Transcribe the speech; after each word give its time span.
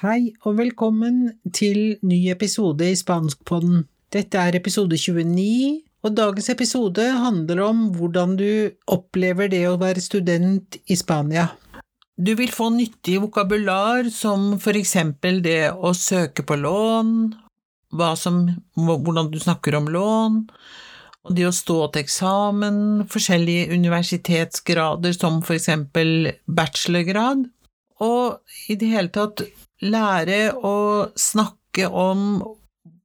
Hei 0.00 0.30
og 0.48 0.54
velkommen 0.56 1.16
til 1.52 1.98
ny 2.08 2.30
episode 2.32 2.86
i 2.88 2.94
Spanskpodden. 2.96 3.82
Dette 4.08 4.40
er 4.40 4.56
episode 4.56 4.96
29, 4.96 5.82
og 6.00 6.14
dagens 6.16 6.48
episode 6.48 7.04
handler 7.20 7.60
om 7.66 7.82
hvordan 7.98 8.32
du 8.40 8.70
opplever 8.88 9.50
det 9.52 9.60
å 9.68 9.74
være 9.82 10.00
student 10.00 10.78
i 10.88 10.96
Spania. 10.96 11.50
Du 12.16 12.32
vil 12.38 12.48
få 12.48 12.70
nyttig 12.78 13.18
vokabular 13.26 14.08
som 14.08 14.54
for 14.64 14.80
eksempel 14.80 15.42
det 15.44 15.68
å 15.68 15.92
søke 15.92 16.48
på 16.48 16.56
lån, 16.64 17.14
som, 18.16 18.40
hvordan 18.80 19.28
du 19.28 19.36
snakker 19.36 19.76
om 19.82 19.92
lån, 19.92 20.42
og 21.28 21.36
det 21.36 21.44
å 21.44 21.52
stå 21.52 21.80
til 21.92 22.06
eksamen, 22.06 22.82
forskjellige 23.04 23.68
universitetsgrader 23.76 25.12
som 25.20 25.42
for 25.44 25.60
eksempel 25.60 26.38
bachelorgrad, 26.48 27.50
og 28.00 28.40
i 28.68 28.76
det 28.80 28.90
hele 28.92 29.12
tatt 29.14 29.44
lære 29.80 30.40
å 30.56 30.76
snakke 31.16 31.88
om 31.88 32.40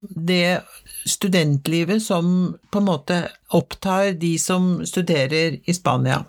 det 0.02 0.62
studentlivet 1.06 2.04
som 2.04 2.56
på 2.72 2.82
en 2.82 2.88
måte 2.88 3.20
opptar 3.58 4.14
de 4.20 4.36
som 4.42 4.86
studerer 4.86 5.60
i 5.64 5.74
Spania. 5.74 6.24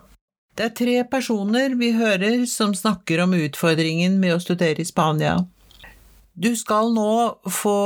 Det 0.57 0.65
er 0.65 0.77
tre 0.77 0.97
personer 1.05 1.75
vi 1.77 1.91
hører 1.93 2.45
som 2.49 2.73
snakker 2.73 3.21
om 3.21 3.35
utfordringen 3.37 4.17
med 4.21 4.37
å 4.37 4.41
studere 4.41 4.81
i 4.81 4.89
Spania. 4.89 5.37
Du 6.33 6.51
skal 6.57 6.91
nå 6.93 7.11
få 7.49 7.79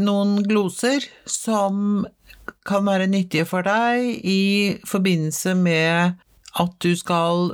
noen 0.00 0.38
gloser 0.44 1.04
som 1.28 2.04
kan 2.66 2.84
være 2.84 3.08
nyttige 3.08 3.46
for 3.48 3.64
deg 3.64 4.20
i 4.24 4.42
forbindelse 4.88 5.54
med 5.56 6.20
at 6.58 6.72
du 6.82 6.96
skal 6.98 7.52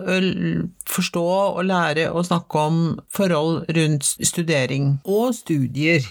forstå 0.88 1.26
og 1.26 1.64
lære 1.68 2.08
å 2.12 2.24
snakke 2.24 2.62
om 2.68 2.78
forhold 3.12 3.68
rundt 3.76 4.08
studering 4.24 4.96
og 5.04 5.34
studier. 5.36 6.06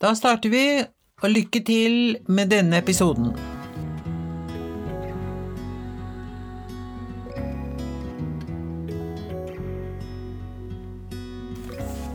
Da 0.00 0.14
starter 0.16 0.52
vi, 0.52 0.64
og 1.20 1.30
lykke 1.30 1.60
til 1.68 1.96
med 2.32 2.48
denne 2.48 2.78
episoden. 2.80 3.34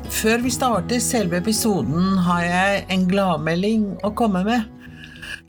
Før 0.10 0.42
vi 0.42 0.50
starter 0.50 1.02
selve 1.04 1.38
episoden, 1.38 2.16
har 2.26 2.42
jeg 2.48 2.86
en 2.96 3.04
gladmelding 3.06 3.84
å 4.08 4.10
komme 4.18 4.42
med. 4.48 4.75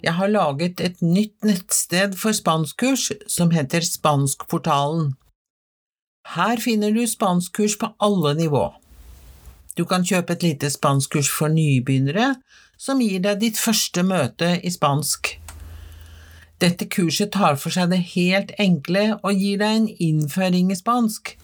Jeg 0.06 0.14
har 0.14 0.30
laget 0.30 0.80
et 0.80 1.00
nytt 1.02 1.42
nettsted 1.42 2.12
for 2.14 2.30
spanskkurs 2.30 3.08
som 3.26 3.50
heter 3.50 3.82
Spanskportalen. 3.82 5.16
Her 6.36 6.62
finner 6.62 6.94
du 6.94 7.00
spanskkurs 7.10 7.74
på 7.80 7.88
alle 7.98 8.36
nivå. 8.38 8.68
Du 9.74 9.82
kan 9.84 10.06
kjøpe 10.06 10.36
et 10.36 10.46
lite 10.46 10.70
spanskkurs 10.70 11.32
for 11.38 11.50
nybegynnere, 11.50 12.36
som 12.78 13.02
gir 13.02 13.18
deg 13.24 13.42
ditt 13.42 13.58
første 13.58 14.06
møte 14.06 14.54
i 14.62 14.70
spansk. 14.70 15.34
Dette 16.62 16.86
kurset 16.86 17.34
tar 17.34 17.58
for 17.58 17.74
seg 17.74 17.90
det 17.90 18.04
helt 18.14 18.54
enkle 18.62 19.08
og 19.18 19.34
gir 19.34 19.58
deg 19.58 19.80
en 19.80 19.88
innføring 19.90 20.70
i 20.70 20.78
spansk. 20.78 21.34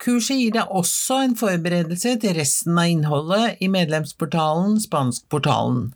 Kurset 0.00 0.40
gir 0.40 0.56
deg 0.56 0.72
også 0.72 1.20
en 1.26 1.36
forberedelse 1.36 2.16
til 2.24 2.38
resten 2.40 2.80
av 2.80 2.88
innholdet 2.96 3.60
i 3.60 3.68
medlemsportalen 3.68 4.80
Spanskportalen. 4.80 5.92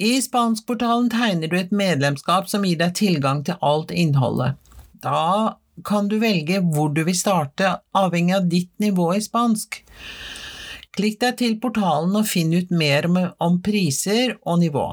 I 0.00 0.16
Spanskportalen 0.24 1.10
tegner 1.12 1.50
du 1.50 1.58
et 1.58 1.72
medlemskap 1.76 2.46
som 2.48 2.62
gir 2.64 2.78
deg 2.80 2.94
tilgang 2.96 3.42
til 3.44 3.58
alt 3.60 3.90
innholdet. 3.92 4.56
Da 5.04 5.60
kan 5.84 6.08
du 6.08 6.16
velge 6.22 6.62
hvor 6.72 6.88
du 6.96 7.02
vil 7.04 7.16
starte, 7.16 7.74
avhengig 7.92 8.36
av 8.38 8.46
ditt 8.48 8.70
nivå 8.80 9.10
i 9.16 9.20
spansk. 9.20 9.82
Klikk 10.96 11.18
deg 11.20 11.36
til 11.42 11.58
portalen 11.60 12.16
og 12.16 12.28
finn 12.30 12.54
ut 12.56 12.72
mer 12.72 13.08
om 13.12 13.58
priser 13.64 14.38
og 14.40 14.62
nivå. 14.62 14.86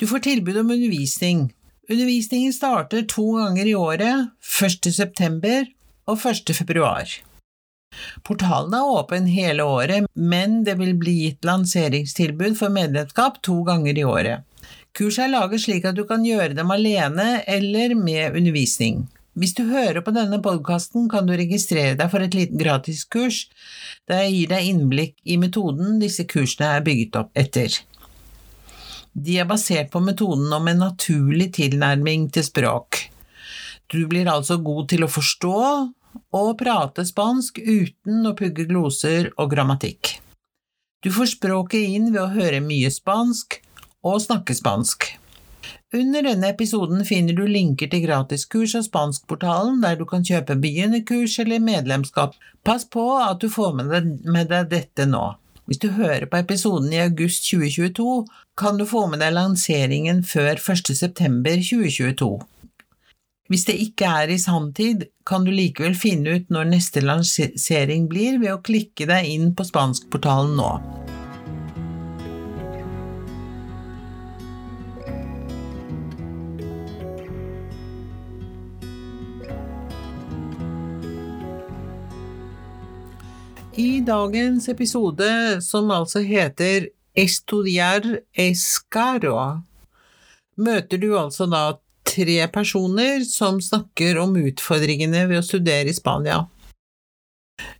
Du 0.00 0.06
får 0.08 0.24
tilbud 0.24 0.62
om 0.62 0.72
undervisning. 0.72 1.50
Undervisningen 1.90 2.56
starter 2.56 3.04
to 3.04 3.26
ganger 3.36 3.68
i 3.68 3.76
året, 3.76 4.32
1. 4.40 4.88
september 4.88 5.68
og 6.08 6.16
1. 6.16 6.54
februar. 6.56 7.12
Portalen 8.26 8.74
er 8.76 8.92
åpen 8.98 9.26
hele 9.30 9.64
året, 9.64 10.08
men 10.14 10.62
det 10.66 10.78
vil 10.80 10.94
bli 10.98 11.16
gitt 11.26 11.46
lanseringstilbud 11.46 12.56
for 12.58 12.72
medlemskap 12.74 13.40
to 13.46 13.60
ganger 13.68 13.98
i 13.98 14.06
året. 14.08 14.48
Kurset 14.96 15.26
er 15.26 15.32
laget 15.32 15.64
slik 15.64 15.86
at 15.88 15.96
du 15.96 16.04
kan 16.08 16.24
gjøre 16.26 16.52
dem 16.56 16.70
alene 16.72 17.42
eller 17.48 17.94
med 17.96 18.36
undervisning. 18.36 19.06
Hvis 19.32 19.54
du 19.56 19.62
hører 19.70 20.02
på 20.04 20.12
denne 20.12 20.42
podkasten, 20.44 21.06
kan 21.08 21.24
du 21.24 21.32
registrere 21.32 21.96
deg 21.96 22.10
for 22.12 22.20
et 22.20 22.34
lite 22.36 22.58
gratiskurs 22.60 23.46
der 24.10 24.26
jeg 24.26 24.34
gir 24.34 24.50
deg 24.50 24.68
innblikk 24.68 25.14
i 25.24 25.38
metoden 25.40 25.96
disse 26.02 26.26
kursene 26.28 26.74
er 26.76 26.84
bygget 26.84 27.16
opp 27.22 27.32
etter. 27.38 27.78
De 29.12 29.38
er 29.40 29.48
basert 29.48 29.88
på 29.92 30.00
metoden 30.04 30.52
om 30.52 30.68
en 30.68 30.84
naturlig 30.84 31.50
tilnærming 31.56 32.28
til 32.32 32.44
språk. 32.44 33.06
Du 33.92 34.04
blir 34.08 34.28
altså 34.28 34.58
god 34.60 34.88
til 34.92 35.04
å 35.04 35.10
forstå, 35.12 35.56
og 36.32 36.58
prate 36.60 37.04
spansk 37.08 37.58
uten 37.62 38.26
å 38.28 38.34
pugge 38.38 38.66
gloser 38.68 39.30
og 39.36 39.52
grammatikk. 39.54 40.18
Du 41.02 41.10
får 41.10 41.34
språket 41.34 41.88
inn 41.96 42.12
ved 42.12 42.22
å 42.22 42.30
høre 42.34 42.62
mye 42.62 42.90
spansk 42.94 43.58
og 44.06 44.22
snakke 44.22 44.54
spansk. 44.54 45.08
Under 45.92 46.24
denne 46.24 46.48
episoden 46.48 47.02
finner 47.04 47.36
du 47.36 47.42
linker 47.44 47.90
til 47.92 48.06
gratiskurs 48.06 48.72
av 48.78 48.86
Spanskportalen, 48.86 49.82
der 49.82 49.98
du 50.00 50.06
kan 50.08 50.24
kjøpe 50.24 50.56
begynnerkurs 50.62 51.36
eller 51.42 51.60
medlemskap. 51.60 52.38
Pass 52.64 52.86
på 52.88 53.04
at 53.20 53.42
du 53.42 53.50
får 53.52 53.74
med 53.76 53.92
deg, 53.92 54.08
med 54.24 54.48
deg 54.48 54.70
dette 54.70 55.04
nå. 55.10 55.34
Hvis 55.68 55.82
du 55.82 55.90
hører 55.98 56.24
på 56.30 56.40
episoden 56.40 56.94
i 56.94 57.02
august 57.02 57.44
2022, 57.50 58.24
kan 58.58 58.80
du 58.80 58.86
få 58.88 59.04
med 59.12 59.20
deg 59.22 59.36
lanseringen 59.36 60.24
før 60.24 60.56
1. 60.56 60.96
september 63.52 63.52
2022. 63.52 63.52
Hvis 63.52 63.66
det 63.68 63.74
ikke 63.84 64.06
er 64.08 64.30
i 64.32 64.38
sanntid, 64.40 65.02
kan 65.28 65.44
du 65.44 65.50
likevel 65.52 65.92
finne 65.92 66.38
ut 66.38 66.46
når 66.48 66.70
neste 66.70 67.02
lansering 67.04 68.06
blir 68.08 68.38
ved 68.40 68.54
å 68.54 68.62
klikke 68.64 69.04
deg 69.04 69.28
inn 69.28 69.50
på 69.52 69.66
spanskportalen 69.68 70.56
nå. 70.56 70.70
I 83.76 84.00
dagens 84.00 84.68
episode, 84.72 85.60
som 85.60 85.92
altså 85.92 86.24
heter 86.24 86.88
Estudiar 87.12 88.06
escaro, 88.32 89.36
møter 90.56 91.00
du 91.04 91.10
altså 91.18 91.44
da 91.52 91.81
tre 92.12 92.38
personer 92.52 93.24
som 93.28 93.60
snakker 93.62 94.20
om 94.22 94.36
utfordringene 94.40 95.24
ved 95.30 95.40
å 95.40 95.46
studere 95.46 95.90
i 95.90 95.96
Spania. 95.96 96.42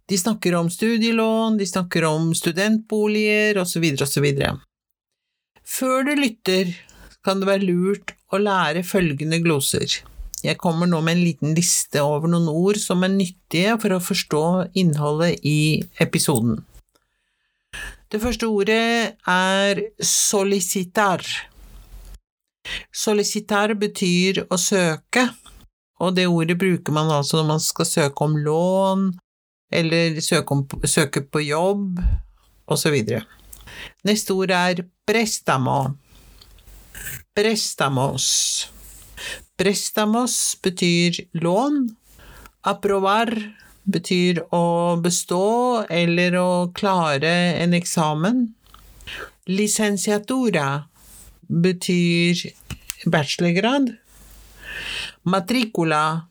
De 0.09 0.19
snakker 0.19 0.55
om 0.59 0.71
studielån, 0.71 1.59
de 1.59 1.67
snakker 1.67 2.05
om 2.09 2.33
studentboliger 2.37 3.61
osv. 3.63 3.85
osv. 4.05 4.27
Før 5.63 6.09
du 6.09 6.15
lytter, 6.19 6.73
kan 7.23 7.41
det 7.41 7.49
være 7.49 7.69
lurt 7.69 8.17
å 8.33 8.41
lære 8.43 8.83
følgende 8.87 9.39
gloser. 9.45 10.01
Jeg 10.43 10.59
kommer 10.59 10.89
nå 10.91 10.99
med 11.07 11.17
en 11.17 11.23
liten 11.23 11.55
liste 11.55 12.03
over 12.03 12.31
noen 12.31 12.49
ord 12.51 12.81
som 12.83 13.05
er 13.07 13.15
nyttige 13.15 13.77
for 13.79 13.95
å 13.95 14.03
forstå 14.03 14.45
innholdet 14.83 15.39
i 15.47 15.85
episoden. 16.03 16.59
Det 18.11 18.21
første 18.21 18.51
ordet 18.51 19.15
er 19.31 19.83
solicitar. 20.05 21.23
Solicitar 22.95 23.75
betyr 23.79 24.45
å 24.51 24.59
søke, 24.61 25.27
og 26.03 26.17
det 26.17 26.29
ordet 26.31 26.59
bruker 26.59 26.95
man 26.95 27.11
altså 27.15 27.41
når 27.41 27.49
man 27.49 27.63
skal 27.63 27.89
søke 27.89 28.27
om 28.27 28.37
lån, 28.39 29.09
eller 29.73 30.21
søke, 30.21 30.55
om, 30.55 30.67
søke 30.85 31.25
på 31.25 31.43
jobb, 31.47 32.01
osv. 32.71 32.99
Neste 34.07 34.37
ord 34.37 34.53
er 34.55 34.85
prestamo. 35.09 35.79
Prestamos. 37.35 38.27
Prestamos 39.57 40.37
betyr 40.63 41.23
lån. 41.41 41.85
Aprovar 42.69 43.33
betyr 43.83 44.43
å 44.55 44.97
bestå 45.03 45.83
eller 45.91 46.37
å 46.39 46.51
klare 46.77 47.33
en 47.63 47.75
eksamen. 47.75 48.45
Licenciatura 49.51 50.85
betyr 51.53 52.39
bachelorgrad. 53.07 53.93
Matricula 55.25 56.29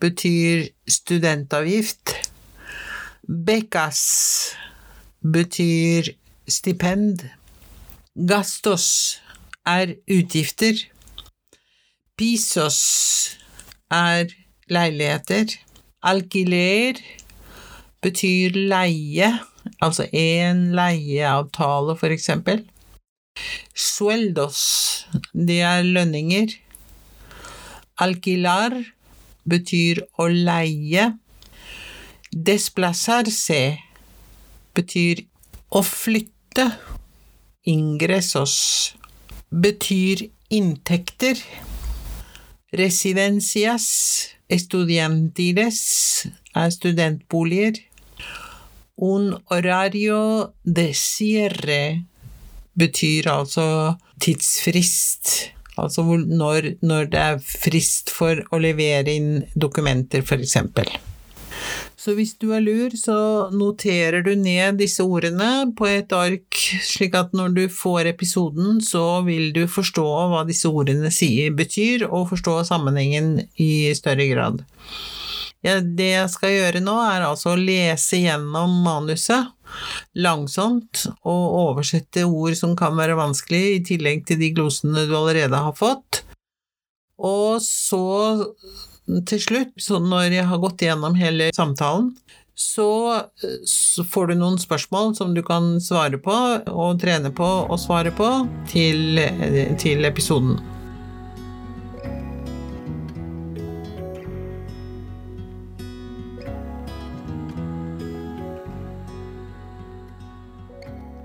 betyr 0.00 0.68
studentavgift. 0.86 2.14
Becas 3.26 4.54
betyr 5.20 6.14
stipend. 6.46 7.24
Gastos 8.14 9.18
er 9.66 9.96
utgifter. 10.06 10.76
Pisos 12.16 12.80
er 13.90 14.30
leiligheter. 14.70 15.56
Alkiler 16.04 17.00
betyr 18.04 18.52
leie, 18.68 19.30
altså 19.80 20.04
en 20.12 20.66
leieavtale, 20.76 21.96
for 21.96 22.12
eksempel. 22.12 22.60
Sueldos, 23.74 25.06
det 25.32 25.60
er 25.66 25.82
lønninger. 25.82 26.52
Alquilar 27.98 28.76
betyr 29.48 30.00
å 30.18 30.28
leie. 30.30 31.08
Desplazarse 32.34 33.60
betyr 34.74 35.24
å 35.70 35.82
flytte. 35.86 36.68
Ingressos 37.64 38.56
betyr 39.50 40.26
inntekter. 40.54 41.38
Residencias 42.74 43.86
estudiantiles 44.50 45.82
er 46.54 46.74
studentboliger. 46.74 47.78
Un 48.94 49.32
horario 49.50 50.54
de 50.62 50.90
cierre 50.94 52.04
betyr 52.78 53.30
altså 53.32 53.66
tidsfrist. 54.22 55.50
Altså 55.80 56.04
når, 56.06 56.76
når 56.86 57.10
det 57.10 57.20
er 57.20 57.42
frist 57.42 58.12
for 58.14 58.44
å 58.54 58.60
levere 58.62 59.10
inn 59.10 59.42
dokumenter, 59.58 60.22
eksempel. 60.22 60.92
Så 62.04 62.12
hvis 62.18 62.34
du 62.36 62.50
er 62.52 62.60
lur, 62.60 62.92
så 63.00 63.48
noterer 63.54 64.20
du 64.26 64.34
ned 64.36 64.76
disse 64.82 65.02
ordene 65.06 65.70
på 65.78 65.88
et 65.88 66.12
ark, 66.12 66.58
slik 66.84 67.16
at 67.16 67.32
når 67.32 67.54
du 67.56 67.62
får 67.72 68.10
episoden, 68.10 68.82
så 68.84 69.22
vil 69.24 69.54
du 69.56 69.64
forstå 69.70 70.04
hva 70.32 70.42
disse 70.44 70.68
ordene 70.68 71.08
sier, 71.14 71.54
betyr, 71.56 72.04
og 72.10 72.28
forstå 72.34 72.58
sammenhengen 72.68 73.38
i 73.56 73.88
større 73.96 74.28
grad. 74.34 74.60
Ja, 75.64 75.78
det 75.80 76.10
jeg 76.10 76.30
skal 76.32 76.52
gjøre 76.52 76.80
nå, 76.84 76.94
er 77.08 77.24
altså 77.24 77.54
å 77.54 77.60
lese 77.60 78.20
gjennom 78.20 78.82
manuset 78.84 79.54
langsomt 80.20 81.06
og 81.24 81.54
oversette 81.62 82.26
ord 82.28 82.56
som 82.58 82.74
kan 82.78 82.92
være 82.98 83.16
vanskelig, 83.18 83.62
i 83.78 83.82
tillegg 83.88 84.26
til 84.28 84.42
de 84.42 84.52
glosene 84.54 85.06
du 85.08 85.14
allerede 85.16 85.56
har 85.66 85.76
fått. 85.78 86.20
Og 87.16 87.62
så, 87.64 88.04
til 89.30 89.40
slutt, 89.40 89.72
så 89.80 90.02
når 90.02 90.36
jeg 90.36 90.48
har 90.50 90.60
gått 90.62 90.84
gjennom 90.84 91.16
hele 91.16 91.48
samtalen, 91.56 92.12
så, 92.54 93.22
så, 93.66 94.04
får 94.06 94.30
du 94.30 94.36
noen 94.38 94.60
spørsmål 94.62 95.16
som 95.18 95.32
du 95.34 95.42
kan 95.42 95.80
svare 95.82 96.20
på 96.22 96.36
og 96.70 97.00
trene 97.02 97.32
på 97.34 97.48
å 97.66 97.80
svare 97.80 98.12
på 98.14 98.30
til, 98.70 99.18
til 99.80 100.06
episoden. 100.06 100.60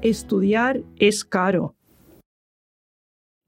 Estudiar 0.02 0.82
es 0.98 1.24
caro. 1.24 1.76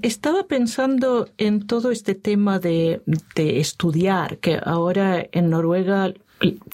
Estaba 0.01 0.47
pensando 0.47 1.29
en 1.37 1.67
todo 1.67 1.91
este 1.91 2.15
tema 2.15 2.59
de, 2.59 3.01
estudiar, 3.35 4.39
que 4.39 4.59
ahora 4.63 5.27
en 5.31 5.51
Noruega 5.51 6.13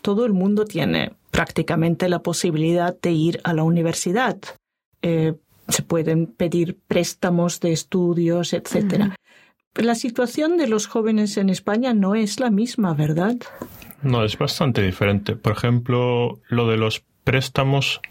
todo 0.02 0.26
el 0.26 0.32
mundo 0.32 0.64
tiene 0.64 1.12
prácticamente 1.32 2.08
la 2.08 2.20
posibilidad 2.20 2.98
de 3.00 3.12
ir 3.12 3.42
a 3.44 3.54
la 3.54 3.64
universidad. 3.64 4.38
Eh, 5.02 5.34
se 5.68 5.84
pueden 5.84 6.28
pedir 6.28 6.78
préstamos 6.88 7.60
de 7.60 7.74
estudios, 7.74 8.54
etc. 8.54 9.12
La 9.76 9.96
situación 9.96 10.58
de 10.58 10.68
los 10.68 10.88
jóvenes 10.88 11.38
en 11.38 11.50
España 11.50 11.94
no 11.94 12.16
es 12.16 12.40
la 12.40 12.50
misma, 12.50 12.94
¿verdad? 12.94 13.36
No, 14.02 14.24
es 14.24 14.38
bastante 14.38 14.82
diferente. 14.82 15.36
Por 15.36 15.52
ejemplo, 15.52 16.40
lo 16.48 16.68
de 16.68 16.78
los 16.78 17.04
préstamos, 17.24 18.02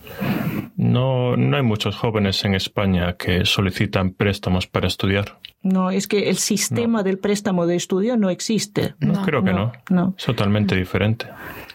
no, 0.77 1.37
no 1.37 1.57
hay 1.57 1.63
muchos 1.63 1.97
jóvenes 1.97 2.45
en 2.45 2.55
España 2.55 3.17
que 3.17 3.47
solicitan 3.47 4.13
préstamos 4.13 4.67
para 4.67 4.87
estudiar. 4.87 5.39
No, 5.63 5.91
es 5.91 6.07
que 6.07 6.29
el 6.29 6.37
sistema 6.37 7.03
del 7.03 7.19
préstamo 7.19 7.67
de 7.67 7.77
estudio 7.77 8.17
no 8.17 8.29
existe. 8.29 8.95
No, 9.01 9.23
creo 9.25 9.43
que 9.43 9.53
no. 9.53 9.73
no. 9.91 10.15
Es 10.19 10.27
totalmente 10.27 10.77
diferente. 10.77 11.27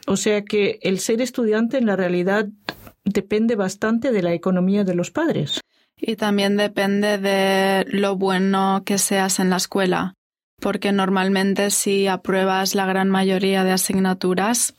O 0.06 0.16
sea 0.16 0.44
que 0.44 0.80
el 0.84 1.00
ser 1.00 1.20
estudiante 1.22 1.78
en 1.78 1.88
la 1.88 1.96
realidad 1.96 2.48
depende 3.04 3.56
bastante 3.56 4.12
de 4.12 4.22
la 4.22 4.34
economía 4.34 4.84
de 4.84 4.94
los 4.94 5.10
padres. 5.10 5.60
Y 5.98 6.16
también 6.16 6.56
depende 6.56 7.18
de 7.18 7.86
lo 7.88 8.16
bueno 8.16 8.84
que 8.86 8.98
seas 8.98 9.40
en 9.40 9.50
la 9.50 9.58
escuela, 9.58 10.14
porque 10.60 10.92
normalmente 10.92 11.70
si 11.72 12.08
apruebas 12.08 12.76
la 12.76 12.86
gran 12.86 13.10
mayoría 13.10 13.64
de 13.64 13.72
asignaturas, 13.72 14.76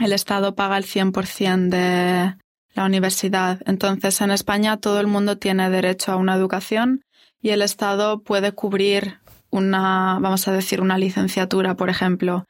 el 0.00 0.12
Estado 0.12 0.54
paga 0.54 0.76
el 0.78 0.84
100% 0.84 1.68
de 1.68 2.34
la 2.74 2.84
universidad. 2.84 3.60
Entonces, 3.66 4.20
en 4.20 4.30
España 4.30 4.76
todo 4.76 5.00
el 5.00 5.06
mundo 5.06 5.38
tiene 5.38 5.70
derecho 5.70 6.12
a 6.12 6.16
una 6.16 6.34
educación 6.34 7.04
y 7.42 7.50
el 7.50 7.62
Estado 7.62 8.22
puede 8.22 8.52
cubrir 8.52 9.18
una, 9.50 10.18
vamos 10.20 10.46
a 10.46 10.52
decir, 10.52 10.80
una 10.80 10.98
licenciatura, 10.98 11.74
por 11.74 11.90
ejemplo, 11.90 12.46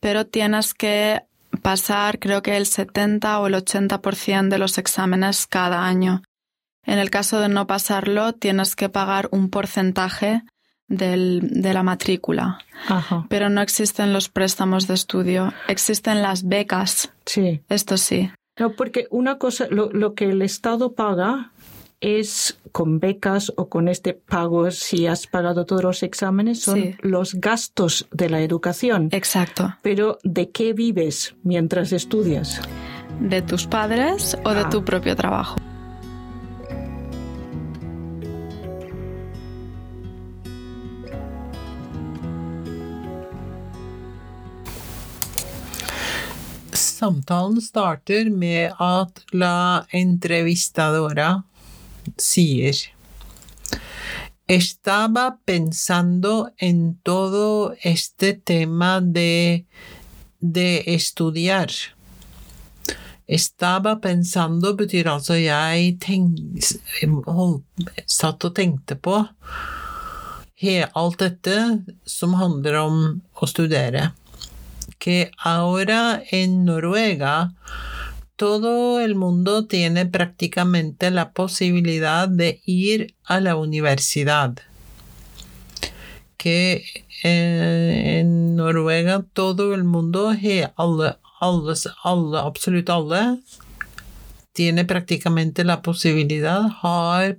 pero 0.00 0.26
tienes 0.26 0.74
que 0.74 1.22
pasar 1.62 2.18
creo 2.18 2.42
que 2.42 2.56
el 2.56 2.66
70 2.66 3.40
o 3.40 3.46
el 3.46 3.54
80% 3.54 4.48
de 4.48 4.58
los 4.58 4.78
exámenes 4.78 5.46
cada 5.46 5.86
año. 5.86 6.22
En 6.84 6.98
el 6.98 7.10
caso 7.10 7.40
de 7.40 7.48
no 7.48 7.66
pasarlo, 7.66 8.34
tienes 8.34 8.76
que 8.76 8.88
pagar 8.88 9.28
un 9.32 9.48
porcentaje 9.48 10.42
del, 10.86 11.40
de 11.42 11.72
la 11.72 11.82
matrícula. 11.82 12.58
Pero 13.28 13.48
no 13.48 13.62
existen 13.62 14.12
los 14.12 14.28
préstamos 14.28 14.86
de 14.86 14.94
estudio, 14.94 15.52
existen 15.68 16.22
las 16.22 16.44
becas. 16.46 17.10
Sí. 17.24 17.62
Esto 17.68 17.96
sí. 17.96 18.30
No, 18.58 18.72
porque 18.76 19.06
una 19.10 19.38
cosa, 19.38 19.66
lo, 19.70 19.90
lo 19.90 20.14
que 20.14 20.30
el 20.30 20.42
Estado 20.42 20.92
paga 20.92 21.52
es 22.00 22.58
con 22.70 23.00
becas 23.00 23.52
o 23.56 23.68
con 23.68 23.88
este 23.88 24.12
pago, 24.14 24.70
si 24.70 25.06
has 25.06 25.26
pagado 25.26 25.64
todos 25.64 25.82
los 25.82 26.02
exámenes, 26.02 26.60
son 26.60 26.96
los 27.00 27.34
gastos 27.34 28.06
de 28.12 28.28
la 28.28 28.42
educación. 28.42 29.08
Exacto. 29.12 29.74
Pero 29.80 30.18
¿de 30.22 30.50
qué 30.50 30.72
vives 30.74 31.34
mientras 31.42 31.92
estudias? 31.92 32.60
¿De 33.20 33.42
tus 33.42 33.66
padres 33.66 34.36
o 34.44 34.50
de 34.50 34.60
ah. 34.60 34.68
tu 34.68 34.84
propio 34.84 35.16
trabajo? 35.16 35.56
Samtalen 47.04 47.60
starter 47.60 48.30
med 48.30 48.72
at 48.80 49.18
la 49.36 49.84
entrevistadora 49.92 51.42
sier 52.16 52.78
Estaba 54.48 55.36
pensando 55.44 56.48
en 56.56 56.96
todo 57.02 57.74
este 57.82 58.32
tema 58.32 59.02
de, 59.02 59.66
de 60.40 60.94
estudiar. 60.94 61.68
Estaba 63.26 64.00
pensando 64.00 64.72
betyr 64.72 65.12
altså 65.12 65.36
jeg 65.36 65.98
tenk, 66.00 66.40
satt 68.06 68.48
og 68.48 68.56
tenkte 68.56 68.96
på 68.96 69.20
alt 71.04 71.20
dette 71.20 71.62
som 72.08 72.40
handler 72.40 72.80
om 72.86 73.00
å 73.36 73.54
studere 73.56 74.14
que 74.98 75.30
ahora 75.38 76.22
en 76.30 76.64
Noruega 76.64 77.52
todo 78.36 79.00
el 79.00 79.14
mundo 79.14 79.66
tiene 79.66 80.06
prácticamente 80.06 81.10
la 81.10 81.32
posibilidad 81.32 82.28
de 82.28 82.60
ir 82.64 83.14
a 83.24 83.40
la 83.40 83.56
universidad. 83.56 84.58
Que 86.36 86.84
eh, 87.22 88.18
en 88.20 88.56
Noruega 88.56 89.24
todo 89.32 89.74
el 89.74 89.84
mundo, 89.84 90.30
alle, 90.30 90.66
alle, 90.76 91.16
alle, 92.02 93.38
tiene 94.52 94.84
prácticamente 94.84 95.64
la 95.64 95.82
posibilidad, 95.82 96.62
har 96.82 97.38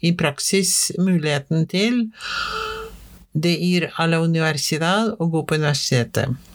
i 0.00 0.12
praksis 0.12 0.92
muligheten 0.98 1.66
de 3.32 3.52
ir 3.52 3.90
a 3.96 4.06
la 4.06 4.20
universidad 4.20 5.16
og 5.18 5.30
gå 5.30 5.42
på 5.42 5.54
universitetet. 5.54 6.47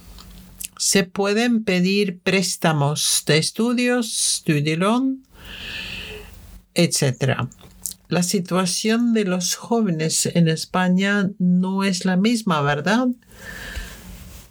Se 0.78 1.04
pueden 1.04 1.64
pedir 1.64 2.20
préstamos 2.20 3.24
de 3.26 3.38
estudios, 3.38 4.14
studielån, 4.14 5.24
etc. 6.74 7.48
La 8.10 8.24
situación 8.24 9.14
de 9.14 9.26
los 9.26 9.56
jóvenes 9.56 10.26
en 10.26 10.48
España 10.48 11.30
no 11.40 11.84
es 11.84 12.06
la 12.06 12.18
misma, 12.18 12.62
¿verdad? 12.62 13.08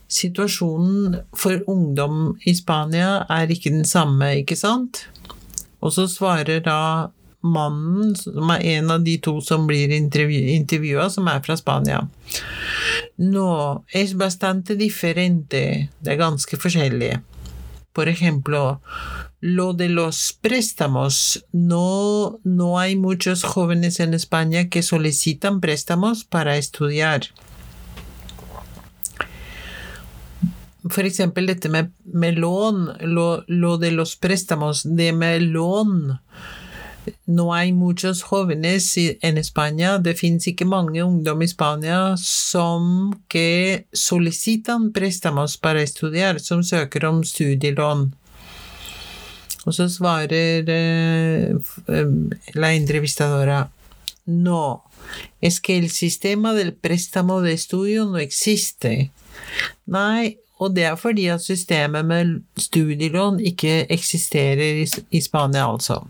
Situasjonen 0.06 1.22
for 1.32 1.62
ungdom 1.66 2.36
i 2.44 2.54
Spania 2.54 3.26
er 3.28 3.50
ikke 3.50 3.70
den 3.70 3.84
samme, 3.84 4.34
ikke 4.42 4.56
sant? 4.56 5.06
Og 5.80 5.92
så 5.92 6.06
svarer 6.06 6.60
da 6.60 7.10
mannen, 7.42 8.14
som 8.16 8.50
er 8.54 8.66
en 8.76 8.90
av 8.90 9.02
de 9.04 9.16
to 9.22 9.40
som 9.42 9.66
blir 9.66 9.90
som 11.10 11.28
er 11.28 11.40
fra 11.42 11.56
Spania. 11.56 12.06
No, 13.22 13.84
es 13.88 14.16
bastante 14.16 14.74
diferente. 14.74 15.90
Det 16.00 16.12
er 16.12 16.16
ganske 16.16 16.56
por 17.92 18.08
ejemplo, 18.08 18.80
lo 19.40 19.74
de 19.74 19.88
los 19.88 20.32
préstamos, 20.40 21.44
no, 21.52 22.40
no 22.42 22.78
hay 22.78 22.96
muchos 22.96 23.44
jóvenes 23.44 24.00
en 24.00 24.14
España 24.14 24.68
que 24.68 24.82
solicitan 24.82 25.60
préstamos 25.60 26.24
para 26.24 26.56
estudiar. 26.56 27.28
Med 32.04 32.38
lån, 32.38 32.92
lo, 33.00 33.44
lo, 33.46 33.78
de 33.78 33.92
los 33.92 34.16
préstamos, 34.16 34.82
det 34.84 35.12
med 35.12 35.42
lån. 35.42 36.18
No 37.26 37.52
hay 37.52 37.72
muchos 37.72 38.22
jóvenes 38.22 38.96
en 38.96 39.38
España, 39.38 39.98
det 39.98 40.18
finnes 40.18 40.46
ikke 40.46 40.64
mange 40.64 41.02
ungdom 41.02 41.42
i 41.42 41.48
Spania 41.48 42.16
som 42.16 43.12
que 43.28 43.86
solicitan 43.92 44.92
préstamos 44.92 45.56
para 45.56 45.82
estudiar, 45.82 46.38
som 46.38 46.62
søker 46.62 47.06
om 47.06 47.24
studielån. 47.24 48.14
Og 49.66 49.74
så 49.74 49.88
svarer 49.88 50.68
eh, 50.68 51.54
la 52.54 52.72
entrevistadora 52.74 53.68
no, 54.26 54.84
es 55.40 55.60
que 55.60 55.78
el 55.78 55.90
sistema 55.90 56.52
del 56.54 56.74
préstamo 56.74 57.40
de 57.40 57.52
estudio 57.52 58.04
no 58.06 58.18
existe. 58.18 59.10
Nei, 59.86 60.38
og 60.62 60.74
det 60.76 60.84
er 60.86 60.96
fordi 60.96 61.26
at 61.26 61.42
systemet 61.42 62.06
med 62.06 62.42
studielån 62.56 63.40
ikke 63.40 63.86
eksisterer 63.90 64.82
i, 64.82 64.86
i 65.10 65.20
Spania, 65.20 65.66
altså. 65.66 66.02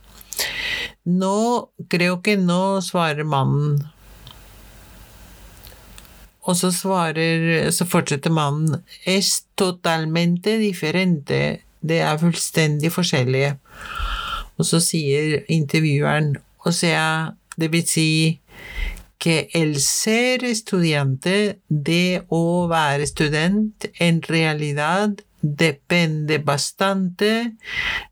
Nå 1.05 1.73
creo 1.89 2.21
que 2.23 2.37
no, 2.37 2.81
svarer 2.81 3.25
mannen. 3.25 3.83
Og 6.43 6.57
så 6.57 6.73
svarer 6.73 7.71
Så 7.71 7.87
Es 9.07 9.45
totalmente 9.57 10.59
diferente. 10.59 11.61
Det 11.81 12.01
er 12.01 12.19
fullstendig 12.19 12.93
forskjellige. 12.93 13.59
Og 14.59 14.67
så 14.67 14.81
sier 14.81 15.45
intervjueren 15.49 16.37
O 16.65 16.71
sea, 16.71 17.35
det 17.57 17.73
vil 17.73 18.39
que 19.19 19.49
el 19.55 19.81
ser 19.81 20.45
estudiante, 20.45 21.59
de 21.69 22.23
o 22.29 22.67
være 22.69 23.07
student, 23.07 23.85
en 24.01 24.21
realidad 24.23 25.11
depende 25.43 26.39
bastante 26.39 27.53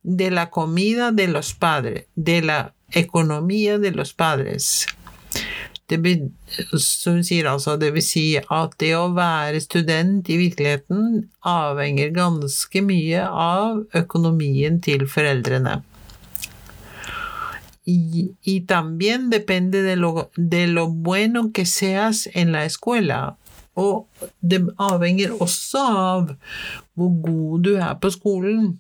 de 0.02 0.30
la 0.30 0.50
comida 0.50 1.10
de 1.10 1.26
los 1.26 1.54
padres, 1.54 2.04
de 2.14 2.42
la 2.42 2.74
economía 2.92 3.78
de 3.78 3.90
los 3.90 4.12
padres. 4.12 4.86
Det, 5.90 5.98
hun 7.06 7.24
sier 7.26 7.48
altså, 7.50 7.74
det 7.76 7.90
vil 7.96 8.04
si 8.04 8.24
at 8.38 8.76
det 8.78 8.92
å 8.94 9.08
være 9.16 9.62
student 9.62 10.28
i 10.30 10.38
virkeligheten 10.38 11.24
avhenger 11.42 12.12
ganske 12.14 12.82
mye 12.86 13.24
av 13.26 13.80
økonomien 13.98 14.78
til 14.84 15.08
foreldrene. 15.10 15.80
Y, 17.84 18.36
y 18.42 18.60
también 18.60 19.30
depende 19.30 19.82
de 19.82 19.96
lo, 19.96 20.30
de 20.36 20.66
lo 20.68 20.88
bueno 20.88 21.50
que 21.52 21.66
seas 21.66 22.28
en 22.34 22.52
la 22.52 22.64
escuela. 22.64 23.36
Og 23.74 24.06
det 24.40 24.60
avhenger 24.78 25.34
også 25.42 25.80
av 25.80 26.30
hvor 26.94 27.12
god 27.24 27.66
du 27.66 27.72
er 27.78 27.96
på 27.98 28.12
skolen. 28.14 28.76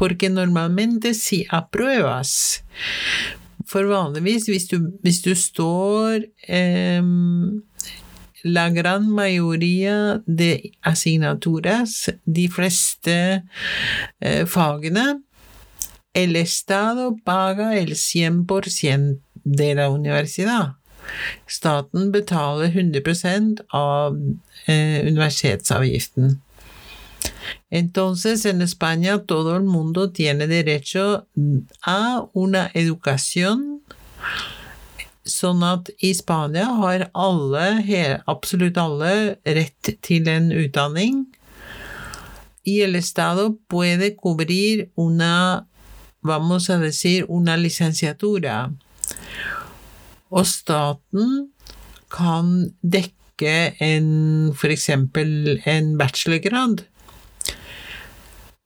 Porque 0.00 0.30
normalmente 0.32 1.12
si 1.14 1.44
apruebas 1.50 2.62
For 3.68 3.84
vanligvis, 3.86 4.48
hvis 4.48 4.66
du, 4.70 4.78
hvis 5.04 5.20
du 5.22 5.34
står 5.36 6.24
eh, 6.48 7.02
La 8.42 8.70
gran 8.70 9.10
mayoría 9.12 10.22
de 10.26 10.72
asignaturas, 10.80 12.10
de 12.24 12.48
fleste 12.48 13.44
eh, 14.20 14.46
fagene, 14.46 15.20
el 16.14 16.36
Estado 16.36 17.16
paga 17.22 17.76
el 17.76 17.90
100% 17.90 19.20
de 19.44 19.74
la 19.74 19.90
universidad. 19.90 20.76
Staten 21.46 22.10
betaler 22.12 22.72
100% 22.72 23.64
av 23.70 24.16
eh, 24.66 25.02
universitetsavgiften. 25.06 26.40
Entonces, 27.70 28.44
en 28.44 28.62
España 28.62 29.22
todo 29.22 29.56
el 29.56 29.64
mundo 29.64 30.10
tiene 30.10 30.46
derecho 30.46 31.26
a 31.82 32.26
una 32.32 32.70
educación 32.74 33.82
Sånn 35.30 35.60
at 35.62 35.90
i 36.00 36.10
Spania 36.16 36.64
har 36.80 37.10
alle, 37.12 38.20
absolutt 38.26 38.78
alle, 38.80 39.36
rett 39.44 39.92
til 40.02 40.28
en 40.32 40.48
utdanning. 40.50 41.26
Y 42.64 42.80
el 42.80 42.96
Estado 42.96 43.56
puede 43.68 44.16
cubrir 44.16 44.90
una, 44.94 45.66
vamos 46.22 46.70
a 46.70 46.78
decir, 46.78 47.26
una 47.28 47.56
licenciatura. 47.56 48.72
Og 50.30 50.46
staten 50.46 51.50
kan 52.08 52.70
dekke 52.80 53.76
en, 53.80 54.52
for 54.54 54.72
eksempel 54.72 55.60
en 55.64 55.96
bachelorgrad 55.98 56.86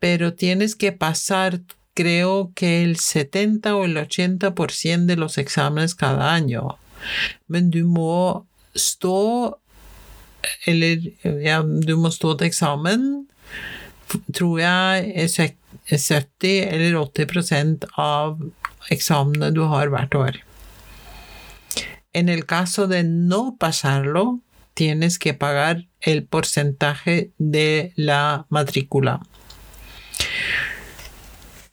pero 0.05 0.35
tienes 0.35 0.77
que 0.77 0.93
pasar 0.93 1.63
creo 1.95 2.53
que 2.55 2.85
el 2.85 2.99
70 2.99 3.75
o 3.75 3.87
el 3.87 3.97
80% 3.97 5.07
de 5.07 5.17
los 5.17 5.39
exámenes 5.39 5.95
cada 5.95 6.35
año. 6.35 6.77
Men 7.49 7.71
du 7.71 7.87
må 7.89 8.45
stå 8.77 9.57
Eller 10.67 11.01
ja, 11.41 11.63
du 11.65 11.97
må 11.97 12.11
stå 12.13 12.35
til 12.37 12.51
eksamen, 12.51 13.25
tror 14.37 14.59
jeg, 14.61 15.09
er 15.17 15.97
70 15.97 16.53
eller 16.69 16.99
80 17.01 17.89
av 17.97 18.43
eksamene 18.93 19.49
du 19.57 19.63
har 19.73 19.89
hvert 19.89 20.15
år. 20.21 20.37
En 22.13 22.29
el 22.29 22.45
caso 22.45 22.87
de 22.87 23.01
no 23.09 23.57
pasarlo, 23.57 24.41
tienes 24.75 25.19
que 25.19 25.33
pagar 25.33 25.87
el 26.03 26.27
porcentaje 26.27 27.31
de 27.39 27.95
la 27.97 28.45
matrícula. 28.51 29.23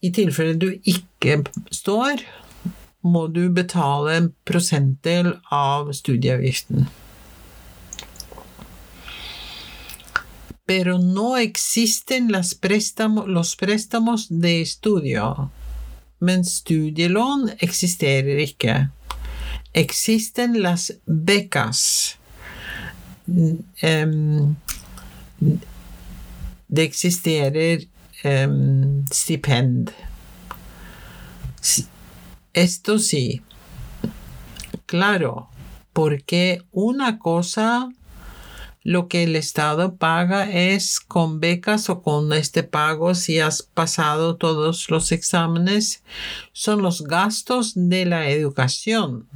I 0.01 0.09
tilfelle 0.13 0.57
du 0.57 0.71
ikke 0.81 1.43
står, 1.69 2.23
må 3.01 3.27
du 3.33 3.49
betale 3.53 4.15
en 4.17 4.31
prosentdel 4.45 5.35
av 5.53 5.91
studieavgiften. 5.93 6.87
Pero 10.65 10.97
no 10.97 11.35
existen 11.37 12.29
préstamos, 12.61 13.27
los 13.27 13.55
préstamos 13.55 14.27
de 14.29 14.61
estudio. 14.61 15.49
Men 16.19 16.45
studielån 16.45 17.49
eksisterer 17.59 18.37
ikke. 18.37 18.87
Existen 19.73 20.61
las 20.61 20.91
becas. 21.05 22.17
Det 26.67 26.83
eksisterer 26.83 27.85
um, 28.23 29.05
stipend. 29.11 29.91
Esto 32.53 32.99
sí, 32.99 33.41
claro, 34.85 35.49
porque 35.93 36.63
una 36.71 37.19
cosa 37.19 37.89
lo 38.83 39.07
que 39.07 39.23
el 39.23 39.35
Estado 39.35 39.95
paga 39.95 40.49
es 40.49 40.99
con 40.99 41.39
becas 41.39 41.89
o 41.89 42.01
con 42.01 42.33
este 42.33 42.63
pago 42.63 43.13
si 43.13 43.39
has 43.39 43.61
pasado 43.61 44.37
todos 44.37 44.89
los 44.89 45.11
exámenes, 45.11 46.03
son 46.51 46.81
los 46.81 47.03
gastos 47.03 47.73
de 47.75 48.05
la 48.05 48.29
educación. 48.29 49.27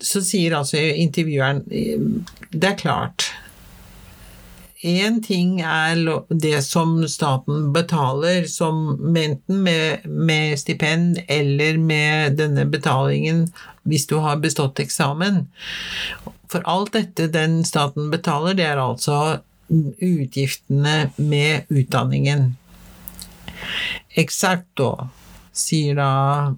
Så 0.00 0.22
sier 0.24 0.54
altså 0.56 0.76
intervjueren 0.76 1.64
det 2.52 2.64
er 2.64 2.76
én 4.82 5.22
ting 5.22 5.60
er 5.60 5.98
det 6.28 6.62
som 6.64 7.08
staten 7.08 7.72
betaler, 7.72 8.46
som 8.48 8.96
enten 9.16 9.62
med, 9.62 10.06
med, 10.06 10.58
stipend 10.58 11.20
eller 11.28 11.78
med 11.78 12.38
denne 12.40 12.64
betalingen 12.64 13.50
hvis 13.82 14.06
du 14.06 14.16
har 14.24 14.40
bestått 14.40 14.80
eksamen. 14.80 15.46
For 16.48 16.64
alt 16.64 16.94
dette 16.96 17.28
den 17.32 17.60
staten 17.64 18.10
betaler, 18.10 18.56
det 18.56 18.66
er 18.70 18.80
altså 18.80 19.40
utgiftene 19.70 21.10
med 21.16 21.68
utdanningen. 21.68 22.54
Exacto, 24.16 25.10
sier 25.52 26.00
da 26.00 26.12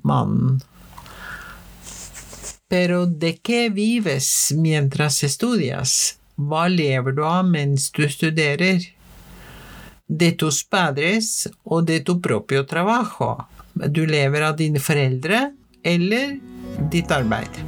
mannen. 0.06 0.62
Pero 2.70 3.04
de 3.04 3.34
qué 3.36 3.68
vives 3.68 4.52
mientras 4.56 5.22
estudias? 5.22 6.21
Hva 6.42 6.66
lever 6.68 7.14
du 7.16 7.22
av 7.26 7.46
mens 7.46 7.90
du 7.94 8.06
studerer? 8.10 8.84
De 10.08 10.30
tus 10.36 10.62
padres 10.64 11.48
og 11.64 11.86
de 11.88 12.00
tu 12.04 12.18
propio 12.24 12.64
trabajo. 12.68 13.34
Du 13.72 14.04
lever 14.08 14.48
av 14.48 14.56
dine 14.58 14.82
foreldre 14.82 15.44
eller 15.94 16.34
ditt 16.92 17.12
arbeid. 17.14 17.62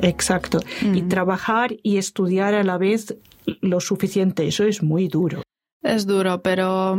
Exacto. 0.00 0.60
Mm. 0.82 0.94
Y 0.94 1.02
trabajar 1.02 1.76
y 1.82 1.98
estudiar 1.98 2.54
a 2.54 2.62
la 2.62 2.78
vez 2.78 3.16
lo 3.60 3.80
suficiente, 3.80 4.46
eso 4.46 4.64
es 4.64 4.82
muy 4.82 5.08
duro. 5.08 5.42
Es 5.82 6.06
duro, 6.06 6.42
pero 6.42 6.98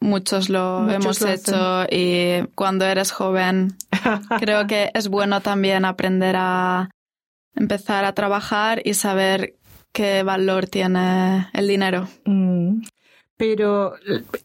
muchos 0.00 0.48
lo 0.48 0.80
Muchos 0.80 0.94
hemos 0.96 1.20
lo 1.20 1.28
hecho 1.28 1.86
y 1.90 2.46
cuando 2.54 2.84
eres 2.84 3.10
joven 3.12 3.76
creo 4.40 4.66
que 4.66 4.90
es 4.94 5.08
bueno 5.08 5.40
también 5.40 5.84
aprender 5.84 6.36
a 6.38 6.90
empezar 7.54 8.04
a 8.04 8.12
trabajar 8.14 8.80
y 8.84 8.94
saber 8.94 9.54
qué 9.92 10.22
valor 10.22 10.66
tiene 10.66 11.48
el 11.52 11.66
dinero. 11.68 12.08
Mm. 12.24 12.82
Pero 13.36 13.94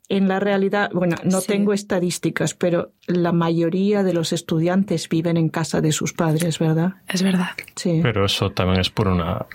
en 0.08 0.28
la 0.28 0.40
realidad, 0.40 0.92
bueno, 0.94 1.16
no 1.24 1.42
Sí. 1.42 1.48
tengo 1.48 1.74
estadísticas, 1.74 2.54
pero 2.54 2.92
la 3.08 3.32
mayoría 3.32 4.04
de 4.04 4.14
los 4.14 4.34
estudiantes 4.34 5.10
viven 5.10 5.36
en 5.36 5.50
casa 5.50 5.82
de 5.82 5.92
sus 5.92 6.14
padres, 6.14 6.60
¿verdad? 6.60 6.94
Es 7.08 7.24
verdad. 7.24 7.50
Sí. 7.76 8.02
Pero 8.04 8.26
eso 8.26 8.52
también 8.52 8.80
es 8.80 8.92
por 8.92 9.08
una 9.08 9.48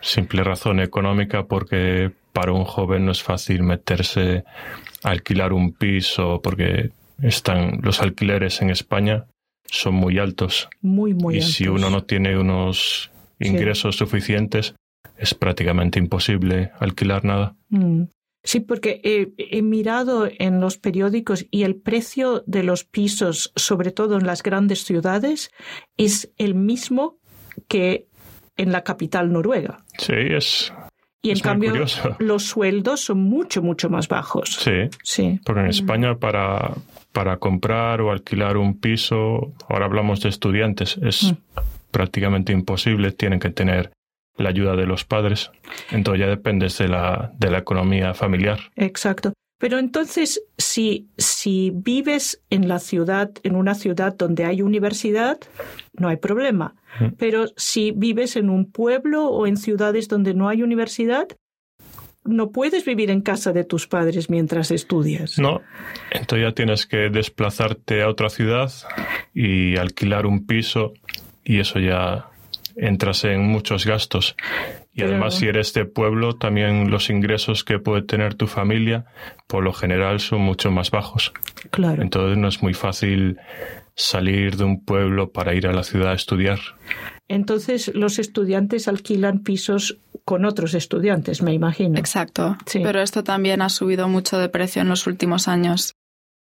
simple 0.00 0.44
razón 0.44 0.78
económica, 0.78 1.42
porque 1.44 2.12
para 2.32 2.52
un 2.52 2.64
joven 2.64 3.06
no 3.06 3.12
es 3.12 3.22
fácil 3.22 3.62
meterse 3.62 4.44
a 5.02 5.10
alquilar 5.10 5.52
un 5.52 5.72
piso, 5.72 6.40
porque 6.42 6.90
están 7.20 7.80
los 7.82 8.00
alquileres 8.00 8.62
en 8.62 8.70
España 8.70 9.26
son 9.72 9.94
muy 9.94 10.18
altos. 10.18 10.68
muy, 10.82 11.14
muy 11.14 11.34
y 11.34 11.38
altos. 11.38 11.54
si 11.54 11.66
uno 11.66 11.88
no 11.88 12.04
tiene 12.04 12.38
unos 12.38 13.10
ingresos 13.40 13.96
suficientes, 13.96 14.74
es 15.16 15.34
prácticamente 15.34 15.98
imposible 15.98 16.72
alquilar 16.78 17.24
nada. 17.24 17.56
Mm. 17.70 18.04
Sí, 18.44 18.58
porque 18.60 19.00
he, 19.04 19.32
he 19.38 19.62
mirado 19.62 20.28
en 20.38 20.60
los 20.60 20.76
periódicos 20.76 21.46
y 21.50 21.62
el 21.62 21.76
precio 21.76 22.42
de 22.46 22.64
los 22.64 22.84
pisos, 22.84 23.52
sobre 23.54 23.92
todo 23.92 24.18
en 24.18 24.26
las 24.26 24.42
grandes 24.42 24.84
ciudades, 24.84 25.50
es 25.96 26.32
el 26.38 26.54
mismo 26.54 27.18
que 27.68 28.08
en 28.56 28.72
la 28.72 28.82
capital 28.82 29.32
noruega. 29.32 29.84
Sí, 29.96 30.14
es, 30.14 30.72
Y 31.24 31.30
en 31.30 31.36
Es 31.36 31.42
cambio, 31.42 31.70
curioso. 31.70 32.16
los 32.18 32.42
sueldos 32.44 33.00
son 33.02 33.18
mucho, 33.22 33.62
mucho 33.62 33.88
más 33.88 34.08
bajos. 34.08 34.56
sí, 34.56 34.88
Sí. 35.04 35.40
porque 35.44 35.60
en 35.60 35.66
España 35.68 36.16
para, 36.16 36.72
para 37.12 37.36
comprar 37.36 38.00
o 38.00 38.10
alquilar 38.10 38.56
un 38.56 38.78
piso, 38.80 39.52
ahora 39.68 39.86
hablamos 39.86 40.20
de 40.20 40.28
estudiantes, 40.30 40.98
es 41.00 41.32
Mm. 41.32 41.36
prácticamente 41.92 42.52
imposible, 42.52 43.12
tienen 43.12 43.38
que 43.38 43.50
tener 43.50 43.92
la 44.36 44.48
ayuda 44.48 44.74
de 44.76 44.86
los 44.86 45.04
padres, 45.04 45.50
entonces 45.90 46.20
ya 46.20 46.26
dependes 46.26 46.78
de 46.78 46.88
la, 46.88 47.30
de 47.38 47.50
la 47.50 47.58
economía 47.58 48.14
familiar. 48.14 48.58
Exacto. 48.76 49.32
Pero 49.58 49.78
entonces, 49.78 50.42
si, 50.58 51.06
si 51.42 51.72
vives 51.74 52.40
en 52.50 52.68
la 52.68 52.78
ciudad, 52.78 53.32
en 53.42 53.56
una 53.56 53.74
ciudad 53.74 54.14
donde 54.16 54.44
hay 54.44 54.62
universidad, 54.62 55.40
no 55.92 56.06
hay 56.06 56.16
problema. 56.16 56.76
Pero 57.18 57.46
si 57.56 57.90
vives 57.90 58.36
en 58.36 58.48
un 58.48 58.70
pueblo 58.70 59.26
o 59.26 59.48
en 59.48 59.56
ciudades 59.56 60.06
donde 60.06 60.34
no 60.34 60.48
hay 60.48 60.62
universidad, 60.62 61.26
no 62.24 62.52
puedes 62.52 62.84
vivir 62.84 63.10
en 63.10 63.22
casa 63.22 63.52
de 63.52 63.64
tus 63.64 63.88
padres 63.88 64.30
mientras 64.30 64.70
estudias. 64.70 65.40
No, 65.40 65.62
entonces 66.12 66.48
ya 66.48 66.54
tienes 66.54 66.86
que 66.86 67.10
desplazarte 67.10 68.02
a 68.02 68.08
otra 68.08 68.28
ciudad 68.28 68.70
y 69.34 69.76
alquilar 69.76 70.26
un 70.26 70.46
piso 70.46 70.92
y 71.42 71.58
eso 71.58 71.80
ya 71.80 72.28
entras 72.76 73.24
en 73.24 73.42
muchos 73.42 73.84
gastos. 73.84 74.36
Y 74.94 75.00
Pero- 75.00 75.12
además 75.12 75.34
si 75.36 75.46
eres 75.46 75.72
de 75.72 75.84
pueblo, 75.86 76.34
también 76.36 76.90
los 76.90 77.08
ingresos 77.08 77.64
que 77.64 77.78
puede 77.78 78.02
tener 78.02 78.34
tu 78.34 78.46
familia, 78.46 79.06
por 79.46 79.64
lo 79.64 79.72
general 79.72 80.20
son 80.20 80.42
mucho 80.42 80.70
más 80.70 80.90
bajos. 80.90 81.32
Claro. 81.70 82.02
Entonces 82.02 82.36
no 82.36 82.48
es 82.48 82.62
muy 82.62 82.74
fácil 82.74 83.38
salir 83.94 84.56
de 84.56 84.64
un 84.64 84.84
pueblo 84.84 85.30
para 85.32 85.54
ir 85.54 85.66
a 85.66 85.72
la 85.72 85.82
ciudad 85.82 86.12
a 86.12 86.14
estudiar. 86.14 86.58
Entonces, 87.28 87.90
los 87.94 88.18
estudiantes 88.18 88.88
alquilan 88.88 89.38
pisos 89.42 89.98
con 90.24 90.44
otros 90.44 90.74
estudiantes, 90.74 91.42
me 91.42 91.52
imagino. 91.54 91.98
Exacto. 91.98 92.56
Sí. 92.66 92.80
Pero 92.82 93.00
esto 93.00 93.24
también 93.24 93.62
ha 93.62 93.68
subido 93.70 94.08
mucho 94.08 94.38
de 94.38 94.48
precio 94.48 94.82
en 94.82 94.88
los 94.88 95.06
últimos 95.06 95.48
años. 95.48 95.94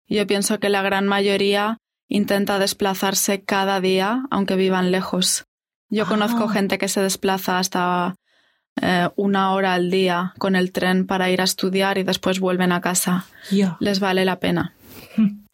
Yo 0.07 0.25
pienso 0.25 0.59
que 0.59 0.69
la 0.69 0.81
gran 0.81 1.07
mayoría 1.07 1.77
intenta 2.07 2.57
desplazarse 2.57 3.43
cada 3.43 3.79
día, 3.81 4.23
aunque 4.31 4.55
vivan 4.55 4.91
lejos. 4.91 5.45
Yo 5.89 6.05
Ah. 6.05 6.07
conozco 6.07 6.47
gente 6.47 6.77
que 6.79 6.87
se 6.87 7.01
desplaza 7.01 7.59
hasta 7.59 8.15
eh, 8.81 9.09
una 9.15 9.53
hora 9.53 9.73
al 9.73 9.89
día 9.89 10.33
con 10.37 10.55
el 10.55 10.71
tren 10.71 11.05
para 11.05 11.29
ir 11.29 11.41
a 11.41 11.45
estudiar 11.45 11.97
y 11.97 12.03
después 12.03 12.39
vuelven 12.39 12.71
a 12.71 12.81
casa. 12.81 13.25
Les 13.79 13.99
vale 13.99 14.25
la 14.25 14.39
pena. 14.39 14.73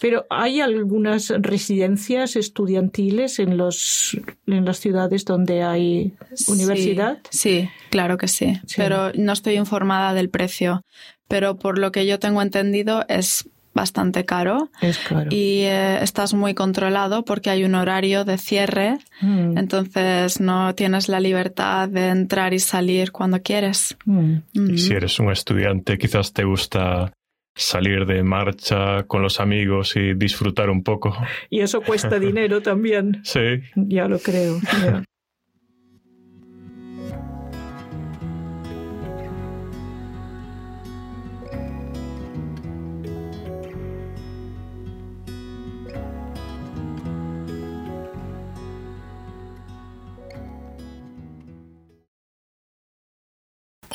Pero 0.00 0.26
hay 0.30 0.60
algunas 0.60 1.30
residencias 1.30 2.36
estudiantiles 2.36 3.40
en, 3.40 3.56
los, 3.56 4.16
en 4.46 4.64
las 4.64 4.78
ciudades 4.78 5.24
donde 5.24 5.62
hay 5.62 6.14
universidad. 6.46 7.18
Sí, 7.30 7.62
sí, 7.62 7.70
claro 7.90 8.16
que 8.16 8.28
sí. 8.28 8.60
Sí. 8.66 8.74
Pero 8.76 9.12
no 9.14 9.32
estoy 9.32 9.54
informada 9.54 10.14
del 10.14 10.30
precio. 10.30 10.82
Pero 11.26 11.58
por 11.58 11.78
lo 11.78 11.90
que 11.92 12.06
yo 12.06 12.18
tengo 12.18 12.42
entendido 12.42 13.04
es 13.08 13.48
bastante 13.78 14.24
caro 14.24 14.70
Es 14.80 14.98
y 15.30 15.62
eh, 15.62 16.02
estás 16.02 16.34
muy 16.34 16.52
controlado 16.54 17.24
porque 17.24 17.50
hay 17.50 17.64
un 17.64 17.74
horario 17.74 18.24
de 18.24 18.36
cierre, 18.38 18.98
Mm, 19.20 19.58
entonces 19.58 20.40
no 20.40 20.74
tienes 20.74 21.08
la 21.08 21.18
libertad 21.20 21.88
de 21.88 22.08
entrar 22.08 22.54
y 22.54 22.58
salir 22.60 23.10
cuando 23.10 23.40
quieres. 23.42 23.96
mm. 24.04 24.34
Ujú. 24.56 24.72
Y 24.72 24.78
si 24.78 24.92
eres 24.94 25.18
un 25.18 25.30
estudiante, 25.30 25.96
quizás 25.98 26.32
te 26.32 26.44
gusta 26.44 27.12
salir 27.54 28.06
de 28.06 28.22
marcha 28.22 29.02
con 29.08 29.20
los 29.22 29.40
amigos 29.40 29.96
y 29.96 30.14
disfrutar 30.14 30.70
un 30.70 30.82
poco. 30.82 31.16
Y 31.50 31.60
eso 31.60 31.80
cuesta 31.82 32.18
dinero 32.28 32.60
también. 32.62 33.20
Sí, 33.24 33.40
Ya 33.74 34.06
lo 34.08 34.18
creo. 34.18 34.60
ya. 34.84 35.02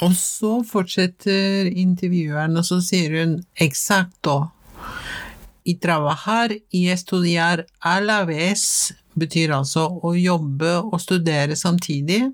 Og 0.03 0.15
så 0.19 0.57
fortsetter 0.67 1.69
intervjueren, 1.71 2.57
og 2.59 2.65
så 2.67 2.79
sier 2.83 3.13
hun 3.21 3.37
exacto. 3.55 4.49
I 5.63 5.77
trabajar 5.79 6.51
y 6.69 6.89
estudiar 6.91 7.63
a 7.79 7.99
la 8.03 8.23
vez 8.27 8.91
betyr 9.15 9.53
altså 9.55 9.85
å 10.03 10.11
jobbe 10.17 10.73
og 10.81 10.99
studere 10.99 11.55
samtidig. 11.55 12.25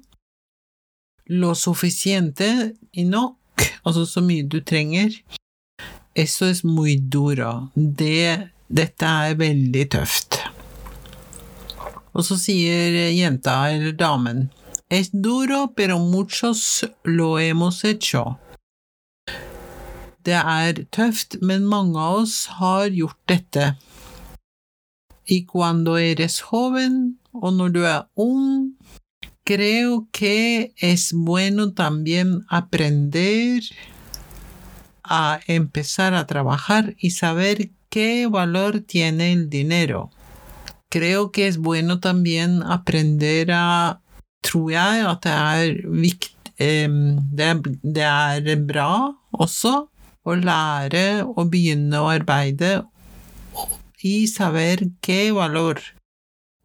Lo 1.30 1.54
suficiente 1.54 2.74
y 2.92 3.06
nok, 3.06 3.68
altså 3.84 4.08
så 4.10 4.24
mye 4.26 4.48
du 4.50 4.62
trenger. 4.66 5.14
Eso 6.16 6.50
es 6.50 6.64
muy 6.64 6.98
duro. 6.98 7.70
Det, 7.76 8.50
dette 8.68 9.06
er 9.06 9.38
veldig 9.38 9.86
tøft. 9.94 10.40
Og 12.18 12.26
så 12.26 12.40
sier 12.42 12.98
jenta, 13.14 13.62
eller 13.70 13.94
damen, 13.94 14.48
Es 14.90 15.12
duro, 15.14 15.74
pero 15.76 16.00
muchos 16.00 16.90
lo 17.04 17.38
hemos 17.38 17.84
hecho. 17.86 18.40
Det 20.24 20.34
er 20.34 20.88
men 21.42 21.64
mange 21.64 22.26
har 22.60 22.90
gjort 22.90 23.18
dette. 23.28 23.78
Y 25.26 25.46
cuando 25.46 25.98
eres 25.98 26.42
joven, 26.42 27.20
o 27.32 27.52
når 27.52 27.70
du 27.70 27.86
er 27.86 28.08
ung, 28.16 28.74
creo 29.46 30.08
que 30.12 30.74
es 30.78 31.14
bueno 31.14 31.74
también 31.74 32.46
aprender 32.50 33.62
a 35.04 35.40
empezar 35.48 36.16
a 36.16 36.26
trabajar 36.26 36.96
y 36.98 37.12
saber 37.12 37.70
qué 37.90 38.28
valor 38.28 38.82
tiene 38.82 39.34
el 39.34 39.50
dinero. 39.50 40.10
Creo 40.90 41.32
que 41.32 41.48
es 41.48 41.58
bueno 41.58 42.00
también 42.00 42.64
aprender 42.64 43.52
a 43.52 44.02
tror 44.46 44.72
jeg 44.74 45.06
at 45.08 45.24
det 45.26 45.36
er 45.36 45.80
vikt, 46.04 46.36
det, 46.60 47.50
det 47.84 48.06
er 48.06 48.66
bra 48.68 48.92
også 49.32 49.74
å 50.28 50.36
lære 50.36 51.24
å 51.24 51.46
begynne 51.48 52.02
å 52.02 52.10
arbeide 52.12 52.82
i 54.06 54.28
saber 54.32 54.84
que 55.04 55.30
valor, 55.36 55.80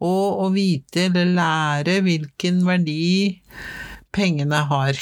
og 0.03 0.43
å 0.45 0.49
vite 0.53 1.07
eller 1.09 1.31
lære 1.35 1.99
hvilken 2.05 2.61
verdi 2.67 3.41
pengene 4.15 4.61
har. 4.69 4.99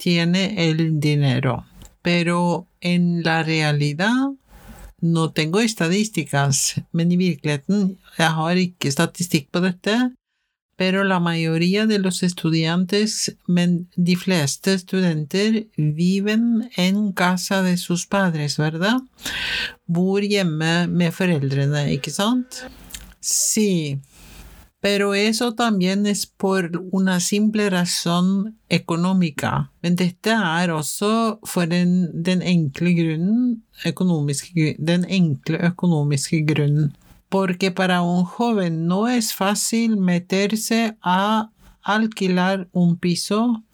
Tiene 0.00 0.50
el 0.60 1.00
dinero. 1.00 1.62
Pero 2.04 2.66
en 2.80 3.22
la 3.24 3.42
realidad 3.44 4.34
no 5.00 5.28
tengo 5.32 5.60
estadísticas, 5.60 6.80
men 6.92 7.12
i 7.12 7.20
virkeligheten, 7.20 7.94
jeg 8.18 8.32
har 8.38 8.60
ikke 8.60 8.92
statistikk 8.92 9.50
på 9.52 9.60
dette, 9.64 9.96
pero 10.76 11.04
la 11.04 11.20
mayoría 11.20 11.86
de 11.86 11.98
los 11.98 12.22
estudiantes, 12.22 13.36
men 13.46 13.88
de 13.96 14.16
fleste 14.16 14.78
studenter, 14.78 15.68
viven 15.76 16.70
en 16.76 17.12
casa 17.12 17.62
de 17.62 17.76
sus 17.76 18.06
padres, 18.06 18.56
¿verdad? 18.56 18.98
Bor 19.86 20.22
med 20.22 21.12
foreldrene, 21.12 21.92
ikke? 21.92 22.10
Sí, 23.20 24.00
Pero 24.84 25.14
eso 25.14 25.54
también 25.54 26.04
es 26.04 26.26
por 26.26 26.70
una 26.90 27.18
simple 27.18 27.70
razón 27.70 28.58
económica. 28.68 29.70
Men 29.80 29.96
dette 29.96 30.28
er 30.28 30.70
også 30.70 31.38
for 31.46 31.64
den, 31.64 32.10
den 32.12 32.42
enkle. 32.42 32.92
Porque 37.34 37.72
para 37.72 38.02
un 38.02 38.22
joven 38.24 38.86
no 38.86 39.08
es 39.08 39.34
fácil 39.34 39.96
meterse 39.96 40.96
a 41.02 41.50
alquilar 41.82 42.68
un 42.70 42.96
piso, 42.96 43.64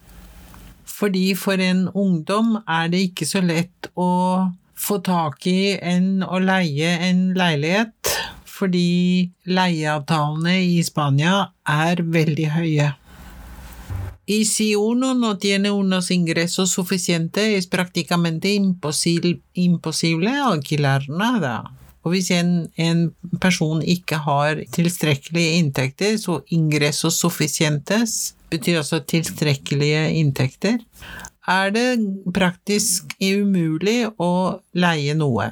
fordi 0.86 1.34
for 1.34 1.60
en 1.60 1.90
ungdom 1.92 2.62
er 2.66 2.88
det 2.88 3.02
ikke 3.10 3.26
så 3.28 3.42
lett 3.44 3.90
å 4.00 4.48
få 4.72 4.96
tak 5.04 5.44
i 5.50 5.74
en 5.76 6.22
å 6.24 6.40
leie 6.40 6.94
en 7.10 7.20
leilighet 7.36 8.14
fordi 8.48 9.28
leieavtalene 9.44 10.54
i 10.64 10.78
Spania 10.84 11.50
er 11.68 12.00
veldig 12.00 12.46
høye. 12.54 12.86
Y 14.24 14.46
si 14.48 14.70
uno 14.76 15.12
no 15.12 15.34
tiene 15.36 15.70
unos 15.70 16.10
ingresos 16.10 16.70
suficientes, 16.70 17.58
es 17.58 17.66
prácticamente 17.66 18.54
imposible, 18.54 19.42
imposible 19.52 20.32
alquilar 20.48 21.04
nada. 21.10 21.79
Og 22.02 22.14
hvis 22.14 22.30
en, 22.32 22.70
en 22.80 23.10
person 23.40 23.82
ikke 23.82 24.22
har 24.24 24.62
tilstrekkelige 24.72 25.58
inntekter, 25.60 26.16
så 26.16 26.40
ingresos 26.48 27.20
suficientes 27.20 28.34
betyr 28.50 28.80
altså 28.80 29.02
tilstrekkelige 29.04 30.08
inntekter, 30.18 30.80
er 31.48 31.72
det 31.74 31.88
praktisk 32.34 33.12
umulig 33.20 34.08
å 34.18 34.60
leie 34.72 35.14
noe. 35.18 35.50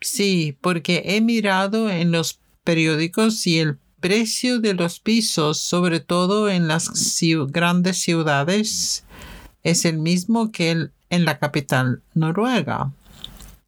Sí, 0.00 0.56
porque 0.62 1.02
he 1.04 1.20
mirado 1.20 1.88
en 1.90 2.12
los 2.12 2.38
periódicos 2.64 3.46
y 3.46 3.58
el 3.58 3.78
precio 4.00 4.60
de 4.60 4.74
los 4.74 5.00
pisos, 5.00 5.58
sobre 5.58 6.00
todo 6.00 6.48
en 6.48 6.68
las 6.68 6.90
grandes 7.48 7.98
ciudades, 7.98 9.04
es 9.64 9.84
el 9.84 9.98
mismo 9.98 10.52
que 10.52 10.70
el, 10.70 10.92
en 11.10 11.24
la 11.24 11.38
capital 11.38 12.02
noruega. 12.14 12.92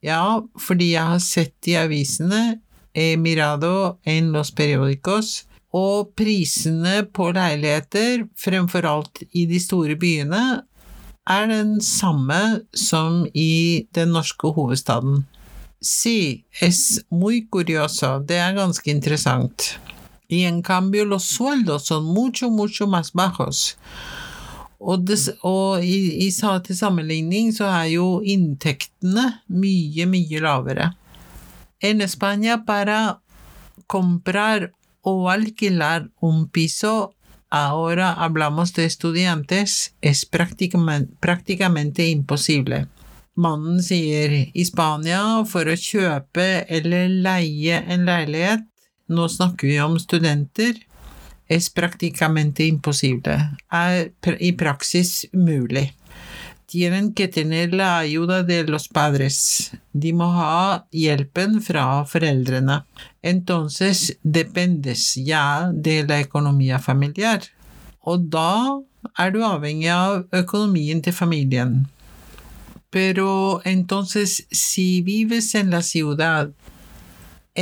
Ja, 0.03 0.41
fordi 0.59 0.95
jeg 0.95 1.13
har 1.13 1.21
sett 1.21 1.69
i 1.69 1.77
avisene, 1.77 2.61
he 2.97 3.17
mirado 3.21 3.99
en 4.09 4.33
los 4.33 4.51
periodicos, 4.51 5.45
og 5.77 6.15
prisene 6.19 7.05
på 7.15 7.31
leiligheter, 7.37 8.25
fremfor 8.39 8.89
alt 8.89 9.23
i 9.31 9.45
de 9.47 9.61
store 9.63 9.95
byene, 10.01 10.63
er 11.31 11.47
den 11.47 11.77
samme 11.85 12.65
som 12.75 13.23
i 13.35 13.87
den 13.95 14.11
norske 14.17 14.51
hovedstaden. 14.57 15.23
Si, 15.81 16.45
es 16.61 17.01
muy 17.11 17.47
curioso, 17.53 18.19
det 18.19 18.41
er 18.41 18.57
ganske 18.57 18.91
interessant. 18.91 19.79
Y 20.29 20.45
en 20.45 20.63
cambio 20.63 21.05
los 21.05 21.25
sueldos 21.25 21.87
son 21.87 22.05
mucho, 22.05 22.51
mucho 22.51 22.87
más 22.87 23.13
bajos. 23.13 23.77
Og, 24.81 25.05
det, 25.05 25.19
og 25.45 25.85
i, 25.85 26.27
i, 26.27 26.31
til 26.33 26.77
sammenligning 26.77 27.53
så 27.53 27.69
er 27.69 27.91
jo 27.93 28.07
inntektene 28.25 29.27
mye, 29.53 30.07
mye 30.09 30.41
lavere. 30.41 30.91
En 31.81 32.01
España 32.01 32.65
para 32.65 33.21
comprar 33.87 34.73
o 35.03 35.29
alquilar 35.29 36.11
un 36.21 36.49
piso, 36.49 37.15
ahora 37.51 38.13
hablamos 38.13 38.73
de 38.73 38.85
estudiantes, 38.85 39.95
es 40.01 40.25
prácticamente, 40.25 41.13
prácticamente 41.21 42.09
imposible. 42.09 42.87
Mannen 43.35 43.83
sier 43.83 44.51
i 44.53 44.65
Spania 44.65 45.45
for 45.49 45.69
å 45.71 45.77
kjøpe 45.77 46.67
eller 46.69 47.09
leie 47.25 47.81
en 47.89 48.05
leilighet, 48.09 48.65
nå 49.11 49.27
snakker 49.29 49.71
vi 49.71 49.79
om 49.83 49.97
studenter, 49.99 50.77
es 51.51 51.69
prácticamente 51.69 52.65
imposible, 52.65 53.37
i 54.39 54.53
praksis 54.53 55.27
umulig. 55.33 55.97
Tienen 56.67 57.13
que 57.13 57.27
tener 57.27 57.75
la 57.75 57.99
ayuda 57.99 58.45
de 58.45 58.63
los 58.63 58.87
padres. 58.87 59.73
De 59.93 60.13
må 60.13 60.29
ha 60.31 60.87
hjelpen 60.93 61.59
fra 61.61 62.05
foreldrene. 62.07 62.85
Entonces 63.21 64.19
dependes 64.23 65.17
ya 65.17 65.73
de 65.75 66.05
la 66.07 66.21
economía 66.21 66.79
familiar. 66.79 67.43
Og 68.07 68.31
da 68.31 68.79
er 69.19 69.35
du 69.35 69.43
avhengig 69.43 69.91
av 69.91 70.29
økonomien 70.31 71.03
til 71.03 71.13
familien. 71.13 71.89
Pero 72.91 73.61
entonces, 73.65 74.47
si 74.51 75.03
vives 75.03 75.55
en 75.55 75.71
la 75.71 75.83
ciudad, 75.83 76.55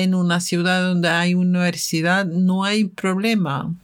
en 0.03 0.15
una 0.15 0.41
ciudad 0.41 0.83
donde 0.89 1.09
hay 1.09 1.35
universidad, 1.35 2.27
no 2.27 2.65
hay 2.65 2.85
problema. 2.85 3.75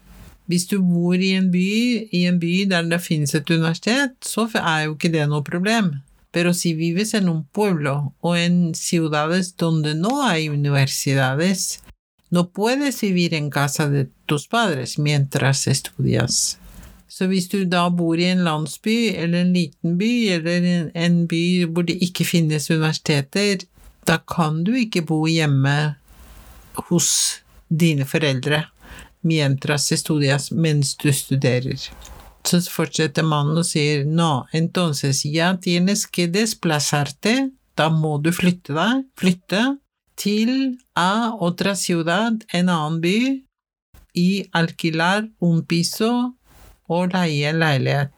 Hvis 0.46 0.66
du 0.68 0.80
bor 0.82 1.16
i 1.16 1.32
en 1.32 1.50
by, 1.50 2.08
i 2.12 2.24
en 2.28 2.38
by 2.38 2.64
der 2.68 2.82
det 2.90 3.00
finnes 3.00 3.34
et 3.34 3.50
universitet, 3.50 4.16
så 4.20 4.48
er 4.54 4.84
jo 4.84 4.94
ikke 4.94 5.12
det 5.12 5.28
noe 5.28 5.42
problem. 5.42 5.94
Pero 6.32 6.52
si 6.52 6.74
vives 6.74 7.14
en 7.14 7.28
un 7.28 7.44
pueblo 7.44 8.12
o 8.20 8.34
en 8.36 8.74
ciudades 8.74 9.54
donde 9.56 9.94
no 9.94 10.22
hay 10.22 10.48
universidades, 10.48 11.80
no 12.30 12.48
puedes 12.50 13.00
vivir 13.00 13.34
en 13.34 13.50
casa 13.50 13.88
de 13.88 14.08
tus 14.26 14.48
padres 14.48 14.98
mientras 14.98 15.66
estudias. 15.66 16.58
Så 17.08 17.28
hvis 17.30 17.46
du 17.48 17.64
da 17.64 17.88
bor 17.94 18.18
i 18.18 18.26
en 18.26 18.42
landsby 18.42 19.14
eller 19.14 19.44
en 19.44 19.52
liten 19.54 19.98
by, 19.98 20.12
eller 20.34 20.90
en 20.98 21.26
by 21.30 21.44
hvor 21.70 21.86
det 21.86 22.00
ikke 22.02 22.24
finnes 22.26 22.66
universiteter, 22.70 23.62
da 24.02 24.18
kan 24.18 24.64
du 24.64 24.72
ikke 24.74 25.04
bo 25.06 25.20
hjemme 25.30 25.94
hos 26.88 27.40
dine 27.68 28.04
foreldre 28.04 28.64
mientras 29.24 29.92
estudias 29.92 30.50
mens 30.50 30.96
du 30.96 31.12
studerer. 31.12 31.80
Så 32.44 32.60
fortsetter 32.68 33.24
mannen 33.24 33.56
og 33.56 33.64
sier 33.64 34.04
no, 34.04 34.44
entonces 34.52 35.24
ya 35.24 35.54
tienes 35.56 36.04
que 36.06 36.28
desplazarte, 36.28 37.50
da 37.74 37.88
må 37.88 38.18
du 38.20 38.30
flytte 38.36 38.76
deg, 38.76 39.06
flytte 39.16 39.62
til 40.20 40.76
a 40.94 41.32
otra 41.40 41.74
ciudad, 41.74 42.36
en 42.52 42.68
annen 42.68 43.00
by, 43.00 43.18
i 44.14 44.44
alquilar 44.52 45.24
un 45.42 45.64
piso 45.64 46.12
og 46.86 47.16
leie 47.16 47.48
en 47.48 47.58
leilighet. 47.58 48.12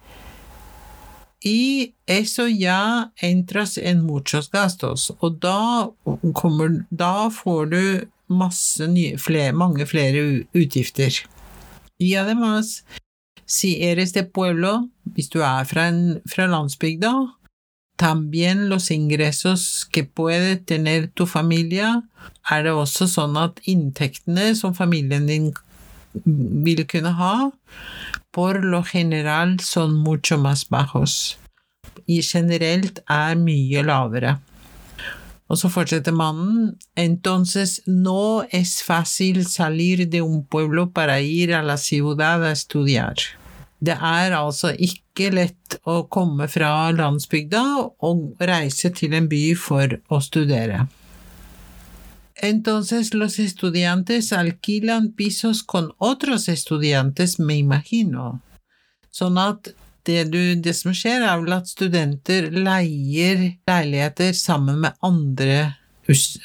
Y 1.47 1.95
eso 2.07 2.49
ya 2.49 3.13
entras 3.23 3.79
en 3.79 4.03
muchos 4.03 4.51
gastos, 4.51 5.13
og 5.21 5.39
da, 5.41 5.89
kommer, 6.35 6.83
da 6.91 7.29
får 7.31 7.67
du 7.71 7.83
nye, 8.29 9.19
flere, 9.19 9.53
mange 9.53 9.87
flere 9.87 10.47
utgifter. 10.55 11.13
Y 11.99 12.15
además, 12.15 12.85
si 13.47 13.83
eres 13.83 14.13
de 14.13 14.25
pueblo, 14.25 14.89
hvis 15.05 15.31
du 15.31 15.41
er 15.41 15.65
fra, 15.65 15.89
en, 15.89 16.21
fra 16.29 16.47
landsbygda, 16.47 17.13
también 17.97 18.69
los 18.69 18.91
ingresos 18.91 19.89
que 19.91 20.05
puede 20.05 20.57
tener 20.57 21.09
tu 21.15 21.27
familia, 21.27 22.03
er 22.51 22.67
det 22.67 22.73
også 22.73 23.09
sånn 23.09 23.39
at 23.41 23.63
inntektene 23.65 24.53
som 24.55 24.75
familien 24.77 25.27
din 25.27 25.53
vil 26.25 26.85
kunne 26.89 27.15
ha, 27.17 27.51
por 28.33 28.61
lo 28.61 28.83
general 28.85 29.59
son 29.61 29.95
mucho 29.95 30.37
más 30.37 30.67
bajos. 30.69 31.39
I 32.07 32.21
generelt 32.23 33.01
er 33.09 33.35
mye 33.41 33.83
lavere. 33.83 34.37
Entonces 36.97 37.83
no 37.87 38.43
es 38.51 38.83
fácil 38.83 39.47
salir 39.47 40.09
de 40.09 40.23
un 40.23 40.45
pueblo 40.45 40.91
para 40.91 41.21
ir 41.21 41.55
a 41.55 41.63
la 41.63 41.77
ciudad 41.77 42.45
a 42.45 42.53
estudiar. 42.53 43.17
Det 43.79 43.93
er 43.93 44.33
altså 44.33 44.73
ikke 44.73 45.31
lett 45.31 45.77
å 45.85 46.07
komme 46.09 46.49
fra 46.49 46.91
landsbygda 46.97 47.63
og 48.09 48.41
reise 48.41 48.91
til 48.91 49.15
en 49.15 49.29
by 49.29 49.55
for 49.55 49.99
å 50.09 50.21
studere. 50.25 50.87
Entonces 52.37 53.15
los 53.15 53.39
estudiantes 53.39 54.33
alquilan 54.33 55.13
pisos 55.13 55.63
con 55.63 55.93
otros 55.99 56.49
estudiantes, 56.49 57.39
me 57.39 57.57
imagino. 57.57 58.41
Sånn 59.11 59.39
at 59.41 59.73
det, 60.07 60.25
du, 60.31 60.55
det 60.63 60.75
som 60.79 60.95
skjer, 60.95 61.25
er 61.27 61.41
vel 61.43 61.57
at 61.57 61.71
studenter 61.71 62.51
leier 62.55 63.43
leiligheter 63.69 64.33
sammen 64.37 64.81
med 64.85 64.97
andre 65.05 65.75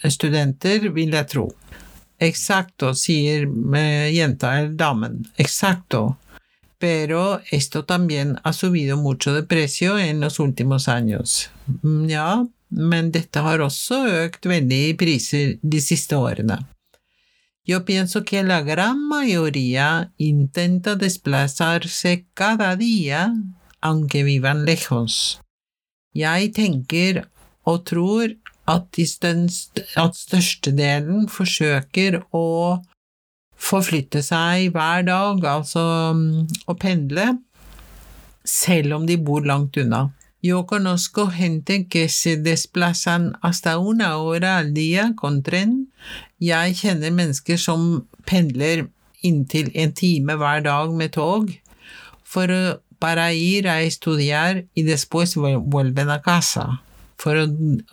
studenter, 0.10 0.89
vil 0.93 1.13
jeg 1.13 1.30
tro. 1.30 1.45
Exacto, 2.21 2.93
sier 2.97 3.47
jenta 4.13 4.56
eller 4.58 4.76
damen. 4.78 5.21
Exacto. 5.38 6.15
Pero 6.82 7.41
esto 7.52 7.84
también 7.86 8.39
ha 8.43 8.54
subido 8.54 8.97
mucho 8.97 9.34
de 9.34 9.43
precio 9.43 10.00
en 10.00 10.19
los 10.19 10.39
últimos 10.39 10.88
años. 10.88 11.50
Mm, 11.84 12.10
ja, 12.10 12.47
men 12.69 13.12
dette 13.12 13.39
har 13.39 13.62
også 13.62 14.00
økt 14.26 14.47
veldig 14.50 14.80
i 14.89 14.95
priser 14.97 15.58
de 15.62 15.82
siste 15.82 16.17
årene. 16.17 16.58
Yo 17.63 17.86
pienso 17.86 18.24
que 18.24 18.43
la 18.43 18.62
gran 18.62 19.08
mayoría 19.08 20.12
intenta 20.17 20.95
desplazarse 20.95 22.26
cada 22.34 22.76
día, 22.76 23.34
aunque 23.82 24.24
vivan 24.24 24.65
lejos. 24.65 25.39
Jeg 26.13 26.52
tenker 26.54 27.28
og 27.63 27.86
tror 27.86 28.34
at, 28.67 28.97
at 28.97 30.17
størstedelen 30.17 31.30
forsøker 31.30 32.19
å 32.34 32.82
forflytte 33.62 34.24
seg 34.26 34.74
hver 34.74 35.06
dag, 35.06 35.45
altså 35.45 35.84
å 36.65 36.76
pendle, 36.82 37.38
selv 38.43 38.97
om 38.97 39.06
de 39.06 39.19
bor 39.21 39.45
langt 39.45 39.78
unna. 39.78 40.10
Yo 40.41 40.65
conozco 40.65 41.27
gente 41.27 41.88
que 41.88 42.10
se 42.10 42.36
desplazan 42.36 43.38
hasta 43.41 43.77
una 43.77 44.17
hora 44.17 44.58
al 44.58 44.73
día 44.73 45.13
con 45.15 45.43
tren. 45.43 45.91
Jeg 46.39 46.73
kjenner 46.80 47.12
mennesker 47.13 47.60
som 47.62 48.08
pendler 48.25 48.88
inntil 49.21 49.69
en 49.77 49.93
time 49.93 50.34
hver 50.41 50.63
dag 50.65 50.95
med 50.97 51.13
tog 51.13 51.51
for 52.23 52.49
para 52.97 53.34
ir 53.34 53.67
a 53.67 53.82
estudiar 53.82 54.65
y 54.73 54.84
después 54.84 55.36
vuelven 55.36 56.10
a 56.10 56.21
casa. 56.21 56.82
For 57.17 57.38
å 57.38 57.45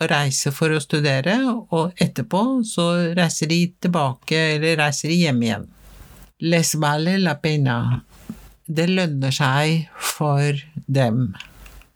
reise 0.09 0.49
for 0.53 0.73
å 0.73 0.81
studere, 0.81 1.35
og 1.69 1.93
etterpå 2.01 2.63
så 2.65 3.13
reiser 3.17 3.49
de 3.51 3.59
tilbake, 3.81 4.37
eller 4.55 4.79
reiser 4.81 5.13
de 5.13 5.19
hjem 5.21 5.43
igjen. 5.45 5.67
Les 6.41 6.73
vale 6.81 7.17
la 7.21 7.35
pena. 7.41 7.75
Det 8.65 8.87
lønner 8.89 9.33
seg 9.33 9.89
for 9.97 10.57
dem. 10.87 11.33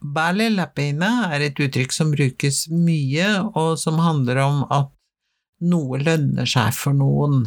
Vale 0.03 0.49
la 0.51 0.67
pena 0.67 1.29
er 1.31 1.45
et 1.45 1.59
uttrykk 1.63 1.93
som 1.95 2.11
brukes 2.11 2.65
mye, 2.75 3.27
og 3.55 3.77
som 3.79 4.01
handler 4.03 4.41
om 4.43 4.63
at 4.67 4.91
noe 5.63 5.99
lønner 6.01 6.49
seg 6.49 6.73
for 6.75 6.95
noen. 6.97 7.45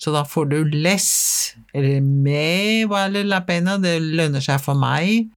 Så 0.00 0.14
da 0.14 0.24
får 0.24 0.48
du 0.50 0.56
less, 0.72 1.54
eller 1.76 2.00
me 2.00 2.86
vale 2.88 3.22
la 3.28 3.42
pena, 3.44 3.76
det 3.78 3.98
lønner 4.00 4.42
seg 4.42 4.62
for 4.64 4.80
meg. 4.80 5.28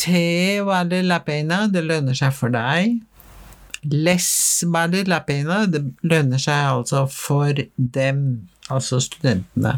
Te 0.00 0.62
vale 0.64 1.02
la 1.04 1.20
pena, 1.26 1.66
det 1.68 1.84
lønner 1.84 2.16
seg 2.16 2.32
for 2.34 2.56
deg. 2.56 2.96
Less 3.92 4.64
vale 4.68 5.04
la 5.08 5.20
pena, 5.28 5.66
det 5.68 5.84
lønner 6.08 6.40
seg 6.40 6.72
altså 6.72 7.04
for 7.12 7.52
dem, 7.76 8.48
altså 8.72 9.00
studentene. 9.04 9.76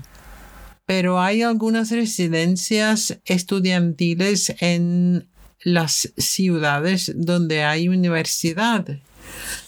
Pero 0.86 1.18
hay 1.18 1.42
algunas 1.46 1.92
residencias 1.94 3.12
estudiantiles 3.24 4.50
en 4.60 5.22
las 5.64 6.08
ciudades 6.16 7.12
donde 7.14 7.62
hay 7.64 7.88
universidad. 7.88 8.96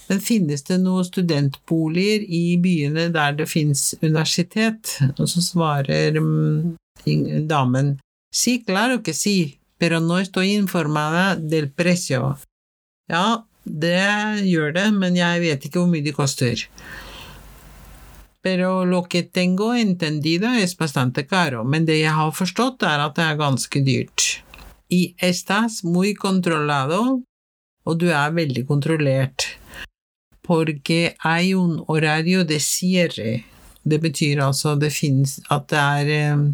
Men 0.09 0.21
finnes 0.21 0.65
det 0.69 0.79
noen 0.83 1.07
studentboliger 1.07 2.25
i 2.29 2.57
byene 2.61 3.09
der 3.15 3.39
det 3.39 3.47
finnes 3.49 3.95
universitet? 4.03 4.99
Og 5.17 5.29
så 5.31 5.43
svarer 5.43 6.19
um, 6.21 6.75
damen 7.49 7.97
sí, 8.35 8.63
claro 8.67 9.03
que 9.03 9.15
sí, 9.15 9.59
pero 9.79 10.01
no 10.01 10.19
estoy 10.19 10.55
informada 10.55 11.37
del 11.37 11.71
precio. 11.71 12.37
Ja, 13.09 13.45
det 13.65 14.45
gjør 14.45 14.73
det, 14.75 14.91
men 14.93 15.17
jeg 15.17 15.41
vet 15.41 15.65
ikke 15.65 15.81
hvor 15.81 15.91
mye 15.93 16.05
de 16.05 16.13
koster. 16.13 16.67
Pero 18.45 18.85
lo 18.85 19.05
que 19.09 19.23
tengo 19.23 19.73
entendido 19.73 20.51
es 20.53 20.75
bastante 20.77 21.25
caro, 21.25 21.65
men 21.65 21.87
det 21.87 22.03
jeg 22.03 22.13
har 22.13 22.33
forstått, 22.33 22.83
er 22.83 23.07
at 23.07 23.17
det 23.17 23.25
er 23.25 23.41
ganske 23.41 23.81
dyrt 23.81 24.45
y 24.95 25.17
estás 25.19 25.83
muy 25.85 26.15
controlado, 26.15 27.23
og 27.85 27.99
du 27.99 28.07
er 28.15 28.31
veldig 28.33 28.67
kontrollert, 28.67 29.43
porque 30.43 31.17
hay 31.19 31.55
un 31.55 31.83
horario 31.89 32.45
de 32.45 32.61
cierre. 32.61 33.45
Det 33.83 33.99
betyr 34.01 34.41
altså 34.41 34.77
det 34.81 34.93
finnes 34.93 35.41
at 35.51 35.67
det 35.69 35.79
er 35.79 36.13
eh, 36.15 36.45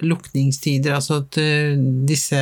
lukningstider, 0.00 0.94
altså 0.94 1.20
at 1.20 1.38
eh, 1.38 1.76
disse 2.08 2.40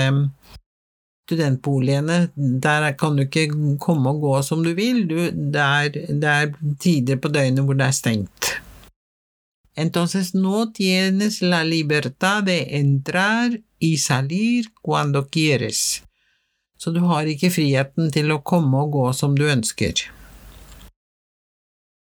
studentboligene, 1.29 2.31
der 2.63 2.93
kan 2.93 3.17
du 3.17 3.27
ikke 3.27 3.51
komme 3.81 4.15
og 4.15 4.21
gå 4.21 4.43
som 4.43 4.63
du 4.65 4.73
vil, 4.79 5.03
du, 5.11 5.17
det, 5.27 5.61
er, 5.61 5.91
det 5.93 6.25
er 6.25 6.55
tider 6.81 7.19
på 7.21 7.29
døgnet 7.29 7.67
hvor 7.67 7.77
det 7.77 7.91
er 7.91 7.99
stengt. 7.99 8.55
Entonces 9.79 10.35
no 10.35 10.73
tienes 10.73 11.41
la 11.41 11.63
libertad 11.63 12.43
de 12.43 12.79
entrar 12.79 13.61
y 13.79 13.99
salir 13.99 14.73
cuando 14.83 15.29
quieres. 15.29 16.03
Så 16.77 16.91
du 16.91 17.01
har 17.07 17.29
ikke 17.31 17.53
friheten 17.55 18.11
til 18.11 18.33
å 18.35 18.41
komme 18.43 18.81
og 18.83 18.91
gå 18.97 19.05
som 19.15 19.37
du 19.39 19.45
ønsker. 19.47 20.03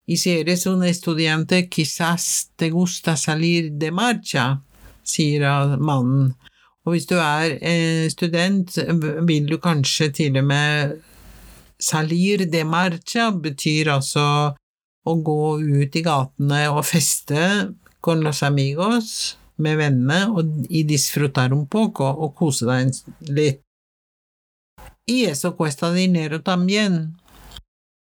Y 0.08 0.16
si 0.16 0.32
eres 0.40 0.64
un 0.64 0.80
estudiante, 0.82 1.68
quizás 1.68 2.48
te 2.56 2.70
gusta 2.72 3.18
salir 3.20 3.68
de 3.76 3.90
marcha, 3.92 4.62
sier 5.04 5.76
mannen. 5.76 6.32
Og 6.86 6.94
hvis 6.94 7.08
du 7.10 7.18
er 7.20 8.08
student, 8.08 8.78
vil 9.28 9.44
du 9.44 9.58
kanskje 9.60 10.08
til 10.22 10.40
og 10.40 10.48
med 10.48 10.96
Salir 11.78 12.42
de 12.50 12.64
marcha 12.64 13.28
betyr 13.30 13.92
altså 13.92 14.56
å 15.08 15.14
gå 15.24 15.42
ut 15.60 15.96
i 15.96 16.02
gatene 16.04 16.66
og 16.72 16.84
feste 16.86 17.72
con 18.04 18.22
los 18.24 18.42
amigos 18.46 19.36
med 19.58 19.80
vennene 19.80 20.28
og 20.30 20.68
i 20.70 20.84
disfrutar 20.86 21.54
un 21.56 21.66
poco 21.66 22.06
og 22.06 22.36
kose 22.38 22.68
deg 22.68 22.92
litt. 23.32 23.62
Y 25.08 25.24
eso 25.24 25.56
cuesta 25.56 25.90
dinero 25.90 26.38
también. 26.44 27.16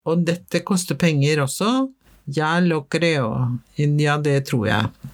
Og 0.05 0.27
dette 0.27 0.61
koster 0.61 0.95
penger 0.95 1.41
også. 1.41 1.89
Ja, 2.27 2.61
lo 2.61 2.85
creo. 2.85 3.59
Ja, 3.77 4.19
det 4.19 4.47
tror 4.47 4.67
jeg. 4.69 5.11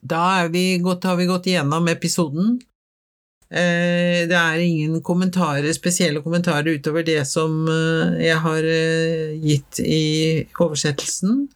Da 0.00 0.48
vi 0.48 0.78
gått, 0.78 1.04
har 1.04 1.16
vi 1.16 1.26
gått 1.28 1.46
igjennom 1.46 1.88
episoden. 1.92 2.56
Eh, 3.52 4.24
det 4.30 4.38
er 4.38 4.62
ingen 4.64 5.02
kommentarer, 5.04 5.68
spesielle 5.76 6.22
kommentarer 6.24 6.78
utover 6.78 7.04
det 7.04 7.20
som 7.28 7.66
eh, 7.68 8.22
jeg 8.24 8.38
har 8.40 8.64
eh, 8.64 9.34
gitt 9.44 9.80
i 9.84 10.04
oversettelsen. 10.56 11.50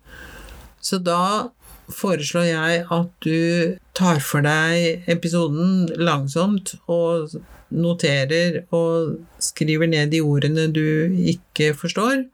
Så 0.77 1.01
da 1.01 1.49
foreslår 1.89 2.49
jeg 2.51 2.85
at 2.93 3.11
du 3.25 3.77
tar 3.97 4.21
for 4.21 4.45
deg 4.45 5.09
episoden 5.09 5.87
langsomt 5.97 6.75
og 6.85 7.33
noterer 7.73 8.65
og 8.75 9.17
skriver 9.43 9.89
ned 9.89 10.13
de 10.13 10.21
ordene 10.21 10.69
du 10.69 11.17
ikke 11.33 11.73
forstår. 11.79 12.27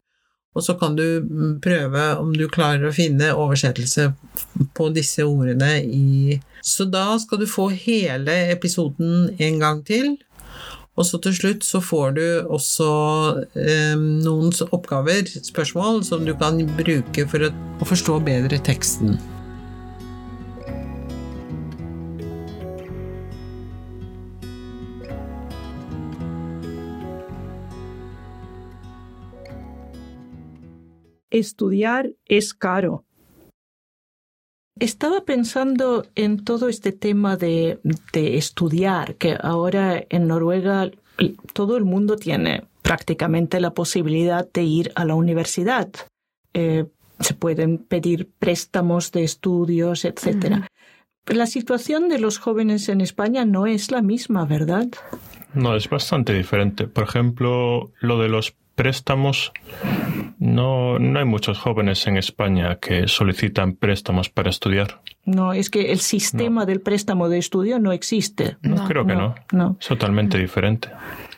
Og 0.53 0.65
så 0.65 0.75
kan 0.77 0.97
du 0.97 1.05
mm, 1.23 1.55
prøve 1.63 2.03
om 2.21 2.33
du 2.35 2.45
klarer 2.51 2.89
å 2.89 2.95
finne 2.95 3.31
oversettelse 3.33 4.11
på 4.77 4.89
disse 4.93 5.25
ordene 5.25 5.79
i 5.81 6.39
Så 6.63 6.85
da 6.87 7.17
skal 7.19 7.41
du 7.41 7.47
få 7.49 7.67
hele 7.73 8.35
episoden 8.53 9.33
en 9.41 9.59
gang 9.59 9.81
til. 9.85 10.13
Og 10.93 11.07
så 11.09 11.17
til 11.17 11.33
slutt 11.33 11.65
så 11.65 11.81
får 11.81 12.15
du 12.19 12.25
også 12.53 12.89
eh, 13.57 13.97
noen 13.97 14.53
oppgaver, 14.69 15.25
spørsmål, 15.25 16.03
som 16.05 16.25
du 16.25 16.35
kan 16.37 16.61
bruke 16.77 17.25
for 17.31 17.49
å, 17.49 17.53
å 17.81 17.89
forstå 17.89 18.19
bedre 18.27 18.61
teksten. 18.61 19.17
Estudiar 31.33 32.11
es 32.25 32.53
caro. 32.53 33.03
Estaba 34.79 35.25
pensando 35.25 36.05
en 36.15 36.43
todo 36.43 36.69
este 36.69 36.91
tema 36.91 37.37
de, 37.37 37.79
estudiar, 38.13 39.15
que 39.15 39.37
ahora 39.39 40.03
en 40.09 40.27
Noruega 40.27 40.89
todo 41.53 41.77
el 41.77 41.83
mundo 41.83 42.15
tiene 42.15 42.63
prácticamente 42.81 43.59
la 43.59 43.73
posibilidad 43.73 44.49
de 44.51 44.63
ir 44.63 44.91
a 44.95 45.05
la 45.05 45.15
universidad. 45.15 45.89
Eh, 46.53 46.85
se 47.19 47.33
pueden 47.33 47.77
pedir 47.77 48.29
préstamos 48.39 49.11
de 49.11 49.23
estudios, 49.23 50.05
etc. 50.05 50.65
La 51.27 51.45
situación 51.45 52.09
de 52.09 52.19
los 52.19 52.39
jóvenes 52.39 52.89
en 52.89 52.99
España 52.99 53.45
no 53.45 53.67
es 53.67 53.91
la 53.91 54.01
misma, 54.01 54.45
¿verdad? 54.45 54.87
No, 55.53 55.75
es 55.75 55.87
bastante 55.87 56.33
diferente. 56.33 56.87
Por 56.87 57.03
ejemplo, 57.03 57.91
lo 57.99 58.19
de 58.19 58.27
los 58.27 58.55
préstamos, 58.75 59.53
no, 60.43 60.99
no 60.99 61.19
hay 61.19 61.25
muchos 61.25 61.57
jóvenes 61.57 62.05
en 62.05 62.17
España 62.17 62.75
que 62.75 63.07
solicitan 63.07 63.77
préstamos 63.77 64.29
para 64.29 64.49
estudiar. 64.49 65.01
No, 65.23 65.53
es 65.53 65.69
que 65.69 65.93
el 65.93 66.01
sistema 66.01 66.65
del 66.65 66.81
préstamo 66.81 67.29
de 67.29 67.37
estudio 67.37 67.79
no 67.79 67.93
existe. 67.93 68.57
No, 68.61 68.85
creo 68.85 69.05
que 69.05 69.15
no, 69.15 69.35
no. 69.53 69.77
Es 69.79 69.87
totalmente 69.87 70.37
diferente. 70.37 70.89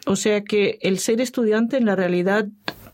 O 0.07 0.15
sea 0.15 0.43
que 0.43 0.79
el 0.81 0.97
ser 0.97 1.21
estudiante 1.21 1.77
en 1.77 1.85
la 1.85 1.95
realidad 1.95 2.47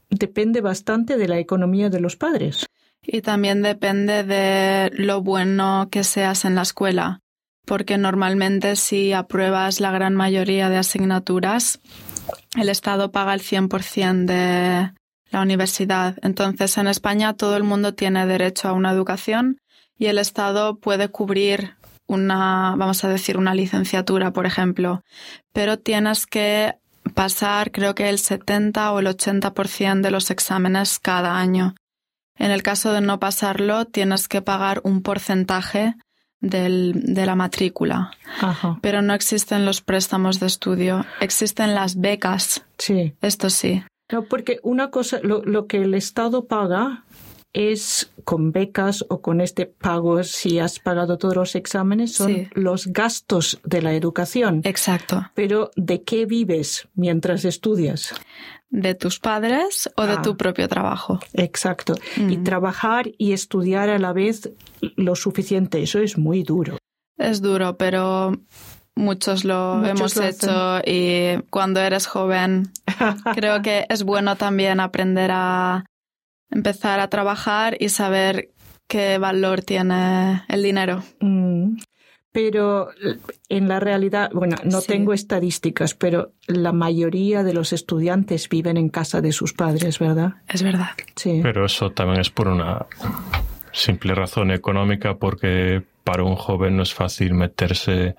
depende 0.10 0.60
bastante 0.60 1.16
de 1.16 1.30
la 1.30 1.40
economía 1.40 1.90
de 1.90 2.02
los 2.02 2.18
padres. 2.18 2.66
Y 3.04 3.22
también 3.22 3.62
depende 3.62 4.26
de 4.26 4.92
lo 4.94 5.22
bueno 5.22 5.88
que 5.90 6.04
seas 6.04 6.44
en 6.44 6.56
la 6.56 6.64
escuela, 6.64 7.22
porque 7.66 7.98
normalmente 7.98 8.76
si 8.76 9.14
apruebas 9.14 9.80
la 9.80 9.92
gran 9.92 10.16
mayoría 10.16 10.68
de 10.68 10.76
asignaturas, 10.76 11.80
el 12.60 12.68
Estado 12.68 13.14
paga 13.14 13.34
el 13.34 13.40
100% 13.40 14.26
de 14.26 15.01
la 15.32 15.42
universidad. 15.42 16.18
Entonces, 16.22 16.78
en 16.78 16.88
España 16.88 17.34
todo 17.34 17.58
el 17.58 17.64
mundo 17.64 17.94
tiene 17.94 18.26
derecho 18.26 18.68
a 18.68 18.74
una 18.74 18.92
educación 18.92 19.58
y 19.98 20.08
el 20.08 20.18
Estado 20.18 20.78
puede 20.78 21.10
cubrir 21.10 21.76
una, 22.08 22.76
vamos 22.78 23.04
a 23.04 23.10
decir, 23.10 23.38
una 23.38 23.56
licenciatura, 23.56 24.32
por 24.32 24.46
ejemplo, 24.46 25.02
pero 25.54 25.80
tienes 25.80 26.26
que 26.26 26.76
pasar 27.16 27.72
creo 27.72 27.96
que 27.96 28.10
el 28.10 28.20
70 28.20 28.92
o 28.92 29.00
el 29.00 29.08
80% 29.08 30.02
de 30.02 30.12
los 30.12 30.30
exámenes 30.30 31.00
cada 31.00 31.38
año. 31.38 31.76
En 32.38 32.52
el 32.52 32.64
caso 32.64 32.92
de 32.92 33.02
no 33.02 33.20
pasarlo, 33.20 33.86
tienes 33.86 34.28
que 34.28 34.42
pagar 34.42 34.82
un 34.84 35.02
porcentaje 35.02 35.96
del, 36.40 36.94
de 36.96 37.26
la 37.26 37.36
matrícula. 37.36 38.12
Ajá. 38.40 38.80
Pero 38.82 39.02
no 39.02 39.14
existen 39.14 39.66
los 39.66 39.82
préstamos 39.82 40.40
de 40.40 40.48
estudio, 40.48 41.06
existen 41.20 41.76
las 41.76 42.00
becas. 42.00 42.64
Sí. 42.78 43.14
Esto 43.22 43.50
sí. 43.50 43.84
No, 44.12 44.24
porque 44.26 44.60
una 44.64 44.90
cosa, 44.92 45.20
lo, 45.24 45.42
lo 45.44 45.68
que 45.68 45.78
el 45.78 45.94
Estado 45.94 46.46
paga 46.46 47.06
es 47.54 48.12
con 48.24 48.52
becas 48.54 49.04
o 49.10 49.22
con 49.22 49.42
este 49.42 49.66
pago, 49.66 50.24
si 50.24 50.60
has 50.60 50.80
pagado 50.80 51.18
todos 51.18 51.36
los 51.36 51.56
exámenes, 51.56 52.14
son 52.14 52.34
Sí. 52.34 52.48
los 52.54 52.88
gastos 52.88 53.60
de 53.66 53.82
la 53.82 53.94
educación. 53.94 54.62
Exacto. 54.64 55.30
Pero 55.36 55.72
¿de 55.76 56.04
qué 56.04 56.26
vives 56.26 56.88
mientras 56.96 57.44
estudias? 57.44 58.14
¿De 58.70 58.96
tus 58.96 59.20
padres 59.20 59.90
o 59.98 60.04
de 60.06 60.14
Ah. 60.14 60.22
tu 60.22 60.38
propio 60.38 60.70
trabajo? 60.70 61.20
Exacto. 61.34 61.94
Y 62.16 62.38
Mm. 62.38 62.44
trabajar 62.46 63.12
y 63.18 63.34
estudiar 63.34 63.90
a 63.90 64.00
la 64.00 64.14
vez 64.14 64.50
lo 64.96 65.16
suficiente, 65.16 65.82
eso 65.84 66.00
es 66.00 66.18
muy 66.18 66.44
duro. 66.44 66.78
Es 67.18 67.42
duro, 67.42 67.76
pero 67.78 68.32
muchos 68.96 69.46
lo 69.46 69.76
Muchos 69.76 69.90
hemos 69.90 70.16
lo 70.18 70.24
hecho 70.24 70.82
y 70.86 71.42
cuando 71.50 71.80
eres 71.80 72.08
joven 72.08 72.72
creo 73.36 73.62
que 73.62 73.86
es 73.90 74.04
bueno 74.04 74.36
también 74.36 74.80
aprender 74.80 75.32
a 75.34 75.86
empezar 76.50 77.00
a 77.00 77.08
trabajar 77.10 77.78
y 77.80 77.90
saber 77.90 78.50
qué 78.88 79.18
valor 79.18 79.62
tiene 79.62 80.44
el 80.50 80.64
dinero. 80.64 81.02
Mm. 81.22 81.78
Pero 82.34 82.90
en 83.50 83.68
la 83.68 83.82
realidad, 83.82 84.30
bueno, 84.34 84.56
no 84.64 84.80
Sí. 84.80 84.88
tengo 84.88 85.12
estadísticas, 85.14 85.96
pero 85.96 86.32
la 86.48 86.72
mayoría 86.72 87.44
de 87.44 87.54
los 87.54 87.74
estudiantes 87.74 88.48
viven 88.48 88.78
en 88.78 88.88
casa 88.88 89.20
de 89.20 89.34
sus 89.34 89.52
padres, 89.52 90.00
¿verdad? 90.00 90.36
Es 90.48 90.64
verdad. 90.64 90.92
Sí. 91.18 91.42
Pero 91.44 91.66
eso 91.66 91.90
también 91.92 92.22
es 92.22 92.30
por 92.30 92.48
una 92.48 92.86
simple 93.74 94.16
razón 94.16 94.52
económica, 94.52 95.16
porque 95.16 95.84
para 96.04 96.24
un 96.24 96.36
joven 96.36 96.78
no 96.78 96.84
es 96.84 96.94
fácil 96.94 97.34
meterse 97.34 98.16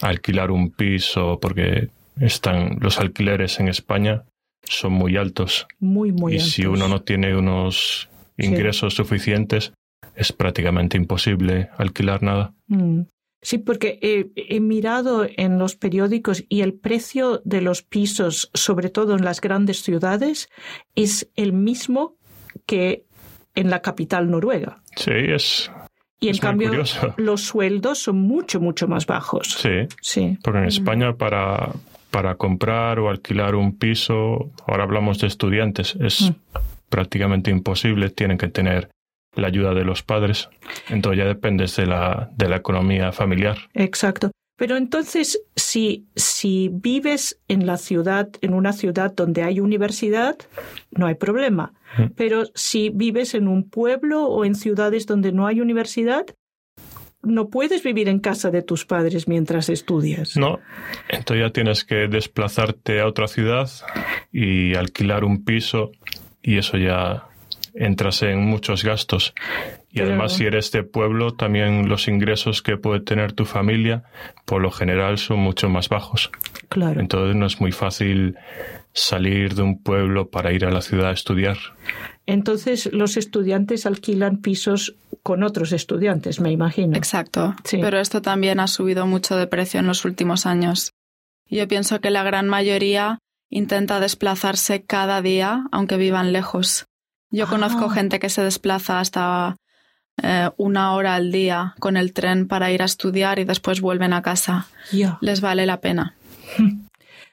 a 0.00 0.08
alquilar 0.08 0.50
un 0.50 0.70
piso, 0.70 1.38
porque 1.40 1.88
están 2.20 2.78
los 2.80 2.98
alquileres 2.98 3.60
en 3.60 3.68
España 3.68 4.24
son 4.64 4.92
muy 4.92 5.16
altos. 5.16 5.66
Muy, 5.78 6.12
muy 6.12 6.34
y 6.36 6.40
si 6.40 6.62
altos. 6.62 6.78
uno 6.78 6.88
no 6.88 7.02
tiene 7.02 7.34
unos 7.36 8.08
Sí. 8.38 8.46
ingresos 8.46 8.94
suficientes, 8.94 9.72
es 10.14 10.32
prácticamente 10.32 10.96
imposible 10.96 11.70
alquilar 11.76 12.22
nada. 12.22 12.54
Mm. 12.68 13.02
Sí, 13.42 13.58
porque 13.58 13.98
he, 14.02 14.30
he 14.36 14.60
mirado 14.60 15.26
en 15.36 15.58
los 15.58 15.74
periódicos 15.76 16.44
y 16.48 16.60
el 16.62 16.74
precio 16.74 17.40
de 17.44 17.60
los 17.62 17.82
pisos, 17.82 18.50
sobre 18.54 18.90
todo 18.90 19.16
en 19.16 19.24
las 19.24 19.40
grandes 19.40 19.82
ciudades, 19.82 20.48
es 20.96 21.28
el 21.36 21.52
mismo 21.52 22.16
que 22.66 23.04
en 23.54 23.70
la 23.70 23.80
capital 23.82 24.30
noruega. 24.30 24.82
Sí, 24.96 25.12
es, 25.14 25.70
Y 26.20 26.28
en 26.28 26.34
es 26.34 26.40
cambio, 26.40 26.70
los 27.16 27.40
sueldos 27.42 27.98
son 28.00 28.16
mucho, 28.20 28.60
mucho 28.60 28.88
más 28.88 29.06
bajos. 29.06 29.54
Sí, 29.58 29.86
Sí. 30.00 30.38
porque 30.42 30.58
en 30.60 30.64
España 30.66 31.14
para, 31.14 31.70
para 32.10 32.34
comprar 32.34 32.98
o 32.98 33.08
alquilar 33.08 33.54
un 33.54 33.76
piso, 33.76 34.50
ahora 34.66 34.84
hablamos 34.84 35.18
de 35.20 35.26
estudiantes, 35.28 35.96
es 36.00 36.30
Mm. 36.30 36.58
prácticamente 36.88 37.50
imposible, 37.50 38.10
tienen 38.10 38.38
que 38.38 38.48
tener 38.48 38.88
la 39.34 39.46
ayuda 39.48 39.74
de 39.74 39.84
los 39.84 40.02
padres, 40.02 40.48
entonces 40.88 41.18
ya 41.18 41.26
dependes 41.26 41.76
de 41.76 41.86
la, 41.86 42.30
de 42.36 42.48
la 42.48 42.56
economía 42.56 43.12
familiar. 43.12 43.58
Exacto. 43.74 44.30
Pero 44.56 44.76
entonces, 44.76 45.40
si, 45.54 46.06
si 46.16 46.68
vives 46.72 47.38
en 47.46 47.64
la 47.64 47.76
ciudad, 47.76 48.28
en 48.40 48.54
una 48.54 48.72
ciudad 48.72 49.12
donde 49.14 49.44
hay 49.44 49.60
universidad, 49.60 50.36
no 50.90 51.06
hay 51.06 51.14
problema. 51.14 51.72
Pero 52.16 52.44
si 52.54 52.90
vives 52.90 53.34
en 53.34 53.48
un 53.48 53.68
pueblo 53.68 54.24
o 54.26 54.44
en 54.44 54.54
ciudades 54.54 55.06
donde 55.06 55.32
no 55.32 55.46
hay 55.46 55.60
universidad, 55.60 56.26
no 57.22 57.48
puedes 57.50 57.82
vivir 57.82 58.08
en 58.08 58.20
casa 58.20 58.50
de 58.50 58.62
tus 58.62 58.84
padres 58.86 59.26
mientras 59.26 59.68
estudias. 59.68 60.36
No, 60.36 60.60
entonces 61.08 61.46
ya 61.46 61.52
tienes 61.52 61.84
que 61.84 62.06
desplazarte 62.08 63.00
a 63.00 63.06
otra 63.06 63.26
ciudad 63.26 63.68
y 64.32 64.74
alquilar 64.76 65.24
un 65.24 65.44
piso 65.44 65.90
y 66.42 66.58
eso 66.58 66.76
ya 66.78 67.24
entras 67.74 68.22
en 68.22 68.40
muchos 68.44 68.84
gastos. 68.84 69.34
Y 69.90 69.96
Pero- 69.98 70.10
además 70.10 70.34
si 70.34 70.44
eres 70.44 70.70
de 70.70 70.84
pueblo, 70.84 71.34
también 71.34 71.88
los 71.88 72.06
ingresos 72.08 72.62
que 72.62 72.76
puede 72.76 73.00
tener 73.00 73.32
tu 73.32 73.44
familia, 73.44 74.04
por 74.44 74.62
lo 74.62 74.70
general 74.70 75.18
son 75.18 75.40
mucho 75.40 75.68
más 75.68 75.88
bajos. 75.88 76.30
Claro. 76.68 77.00
Entonces 77.00 77.34
no 77.34 77.46
es 77.46 77.60
muy 77.60 77.72
fácil 77.72 78.36
salir 78.92 79.54
de 79.54 79.62
un 79.62 79.82
pueblo 79.82 80.28
para 80.30 80.52
ir 80.52 80.64
a 80.64 80.70
la 80.70 80.80
ciudad 80.82 81.10
a 81.10 81.12
estudiar. 81.12 81.56
Entonces, 82.26 82.90
los 82.92 83.16
estudiantes 83.16 83.86
alquilan 83.86 84.38
pisos 84.38 84.94
con 85.22 85.42
otros 85.42 85.72
estudiantes, 85.72 86.40
me 86.40 86.50
imagino. 86.50 86.96
Exacto. 86.96 87.54
Sí. 87.64 87.78
Pero 87.80 87.98
esto 88.00 88.20
también 88.22 88.60
ha 88.60 88.66
subido 88.66 89.06
mucho 89.06 89.36
de 89.36 89.46
precio 89.46 89.80
en 89.80 89.86
los 89.86 90.04
últimos 90.04 90.44
años. 90.46 90.92
Yo 91.48 91.66
pienso 91.68 92.00
que 92.00 92.10
la 92.10 92.22
gran 92.22 92.48
mayoría 92.48 93.18
intenta 93.50 94.00
desplazarse 94.00 94.82
cada 94.84 95.22
día, 95.22 95.64
aunque 95.72 95.96
vivan 95.96 96.32
lejos. 96.32 96.84
Yo 97.30 97.46
Ah. 97.46 97.48
conozco 97.48 97.88
gente 97.88 98.18
que 98.18 98.28
se 98.28 98.42
desplaza 98.42 99.00
hasta 99.00 99.56
eh, 100.22 100.50
una 100.56 100.94
hora 100.94 101.14
al 101.14 101.30
día 101.30 101.74
con 101.78 101.96
el 101.96 102.12
tren 102.12 102.48
para 102.48 102.72
ir 102.72 102.82
a 102.82 102.86
estudiar 102.86 103.38
y 103.38 103.44
después 103.44 103.80
vuelven 103.80 104.12
a 104.12 104.20
casa. 104.20 104.66
Ya. 104.92 105.16
Les 105.20 105.40
vale 105.40 105.64
la 105.64 105.80
pena. 105.80 106.14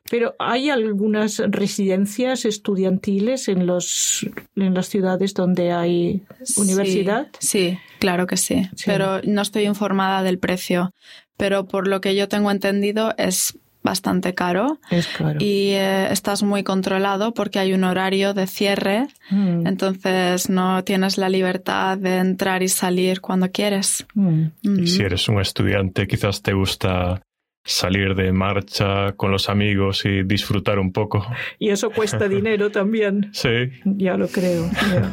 Pero 0.09 0.35
hay 0.37 0.69
algunas 0.69 1.39
residencias 1.47 2.45
estudiantiles 2.45 3.47
en 3.47 3.65
los 3.65 4.25
en 4.55 4.73
las 4.73 4.87
ciudades 4.87 5.33
donde 5.33 5.71
hay 5.71 6.21
universidad. 6.57 7.27
Sí, 7.39 7.71
sí, 7.71 7.77
claro 7.99 8.27
que 8.27 8.37
sí. 8.37 8.67
Sí. 8.75 8.83
Pero 8.85 9.21
no 9.23 9.41
estoy 9.41 9.63
informada 9.63 10.21
del 10.23 10.37
precio. 10.39 10.91
Pero 11.37 11.65
por 11.67 11.87
lo 11.87 12.01
que 12.01 12.15
yo 12.15 12.27
tengo 12.27 12.51
entendido 12.51 13.13
es 13.17 13.57
bastante 13.83 14.33
caro 14.33 14.79
Es 14.89 15.05
claro. 15.07 15.37
y 15.39 15.73
eh, 15.73 16.07
estás 16.11 16.41
muy 16.41 16.63
controlado 16.63 17.33
porque 17.35 17.59
hay 17.59 17.73
un 17.73 17.83
horario 17.83 18.33
de 18.33 18.47
cierre, 18.47 19.07
Mm, 19.29 19.65
entonces 19.67 20.49
no 20.49 20.83
tienes 20.83 21.17
la 21.19 21.29
libertad 21.29 21.97
de 21.97 22.17
entrar 22.17 22.61
y 22.63 22.67
salir 22.67 23.21
cuando 23.21 23.51
quieres. 23.51 24.05
mm. 24.15 24.43
Mm. 24.63 24.79
Y 24.83 24.87
si 24.87 25.01
eres 25.03 25.27
un 25.29 25.39
estudiante, 25.39 26.07
quizás 26.07 26.41
te 26.41 26.53
gusta 26.53 27.21
salir 27.65 28.13
de 28.15 28.31
marcha 28.31 29.13
con 29.17 29.31
los 29.31 29.49
amigos 29.49 30.05
y 30.05 30.23
disfrutar 30.23 30.77
un 30.79 30.91
poco. 30.91 31.25
Y 31.59 31.69
eso 31.69 31.89
cuesta 31.89 32.27
dinero 32.37 32.69
también. 32.69 33.29
Sí, 33.33 33.71
Ya 33.83 34.15
lo 34.17 34.27
creo. 34.27 34.69
ya. 34.93 35.11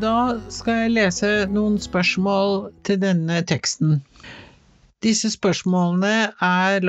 Da 0.00 0.16
skal 0.48 0.78
jeg 0.84 0.90
lese 0.96 1.30
noen 1.52 1.76
spørsmål 1.82 2.70
til 2.88 3.00
denne 3.02 3.42
teksten. 3.48 3.98
Disse 5.04 5.28
spørsmålene 5.28 6.12
er 6.40 6.84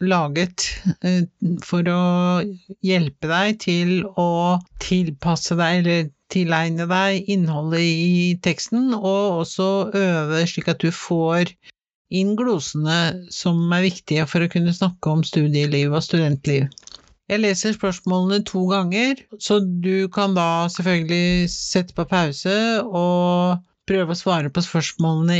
laget 0.00 0.64
eh, 1.04 1.24
for 1.60 1.88
å 1.92 2.04
hjelpe 2.80 3.28
deg 3.28 3.58
til 3.60 3.90
å 4.16 4.56
tilpasse 4.80 5.58
deg 5.58 5.82
eller 5.82 6.06
tilegne 6.32 6.86
deg 6.88 7.28
innholdet 7.34 7.84
i 7.84 8.24
teksten, 8.46 8.94
og 8.96 9.42
også 9.42 9.68
øve 9.92 10.40
slik 10.48 10.70
at 10.72 10.80
du 10.80 10.88
får 10.96 11.52
inn 12.12 12.32
glosene 12.36 13.28
som 13.32 13.60
er 13.76 13.84
viktige 13.84 14.24
for 14.28 14.44
å 14.44 14.50
kunne 14.52 14.72
snakke 14.76 15.12
om 15.12 15.24
studieliv 15.24 15.92
og 15.92 16.04
studentliv. 16.04 16.70
Jeg 17.30 17.40
leser 17.40 17.76
spørsmålene 17.76 18.42
to 18.48 18.64
ganger, 18.68 19.20
så 19.40 19.60
du 19.60 20.08
kan 20.12 20.34
da 20.36 20.68
selvfølgelig 20.72 21.50
sette 21.52 21.96
på 21.96 22.08
pause 22.08 22.56
og 22.84 23.60
prøve 23.88 24.12
å 24.12 24.18
svare 24.18 24.52
på 24.52 24.64
spørsmålene 24.64 25.38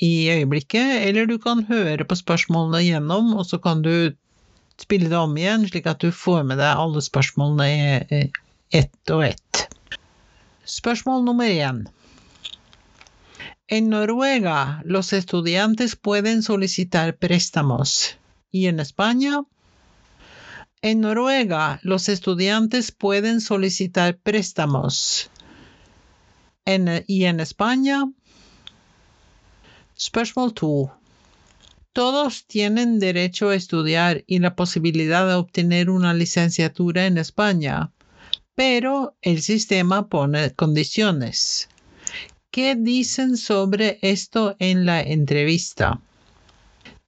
i 0.00 0.30
øyeblikket, 0.32 1.06
eller 1.08 1.28
du 1.28 1.36
kan 1.38 1.64
høre 1.68 2.04
på 2.08 2.16
spørsmålene 2.16 2.80
gjennom, 2.86 3.34
og 3.36 3.46
så 3.46 3.58
kan 3.60 3.82
du 3.84 4.12
spille 4.80 5.10
det 5.12 5.18
om 5.20 5.36
igjen, 5.36 5.66
slik 5.68 5.86
at 5.90 6.00
du 6.00 6.08
får 6.14 6.46
med 6.48 6.60
deg 6.62 6.80
alle 6.80 7.02
spørsmålene 7.04 8.28
ett 8.72 9.12
og 9.12 9.24
ett. 9.26 9.66
Spørsmål 10.64 11.24
nummer 11.26 11.50
én. 11.50 11.84
En 13.68 13.90
Noruega, 13.90 14.80
los 14.84 15.12
estudiantes 15.12 15.94
pueden 15.96 16.42
solicitar 16.42 17.12
préstamos. 17.12 18.16
Y 18.50 18.66
en 18.66 18.80
España, 18.80 19.44
en 20.82 21.00
Noruega, 21.02 21.78
los 21.82 22.08
estudiantes 22.08 22.90
pueden 22.90 23.40
solicitar 23.40 24.16
préstamos. 24.16 25.30
En, 26.64 27.04
y 27.06 27.24
en 27.26 27.40
España, 27.40 28.10
Spørsmål 30.00 30.54
2. 30.54 30.88
Todos 31.92 32.46
tienen 32.46 33.00
derecho 33.00 33.50
a 33.50 33.54
estudiar 33.54 34.24
y 34.26 34.38
la 34.38 34.56
posibilidad 34.56 35.26
de 35.26 35.34
obtener 35.34 35.90
una 35.90 36.14
licenciatura 36.14 37.04
en 37.04 37.18
España, 37.18 37.92
pero 38.54 39.14
el 39.20 39.42
sistema 39.42 40.08
pone 40.08 40.54
condiciones. 40.54 41.68
¿Qué 42.50 42.76
dicen 42.76 43.36
sobre 43.36 43.98
esto 44.00 44.56
en 44.58 44.86
la 44.86 45.02
entrevista? 45.02 46.00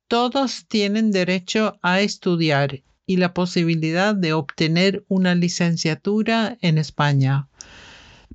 Todos 0.07 0.66
tienen 0.68 1.12
derecho 1.12 1.78
a 1.80 2.03
estudiar 2.03 2.82
y 3.07 3.16
la 3.16 3.32
posibilidad 3.32 4.14
de 4.14 4.34
obtener 4.34 5.03
una 5.09 5.34
licenciatura 5.34 6.59
en 6.61 6.76
España. 6.76 7.49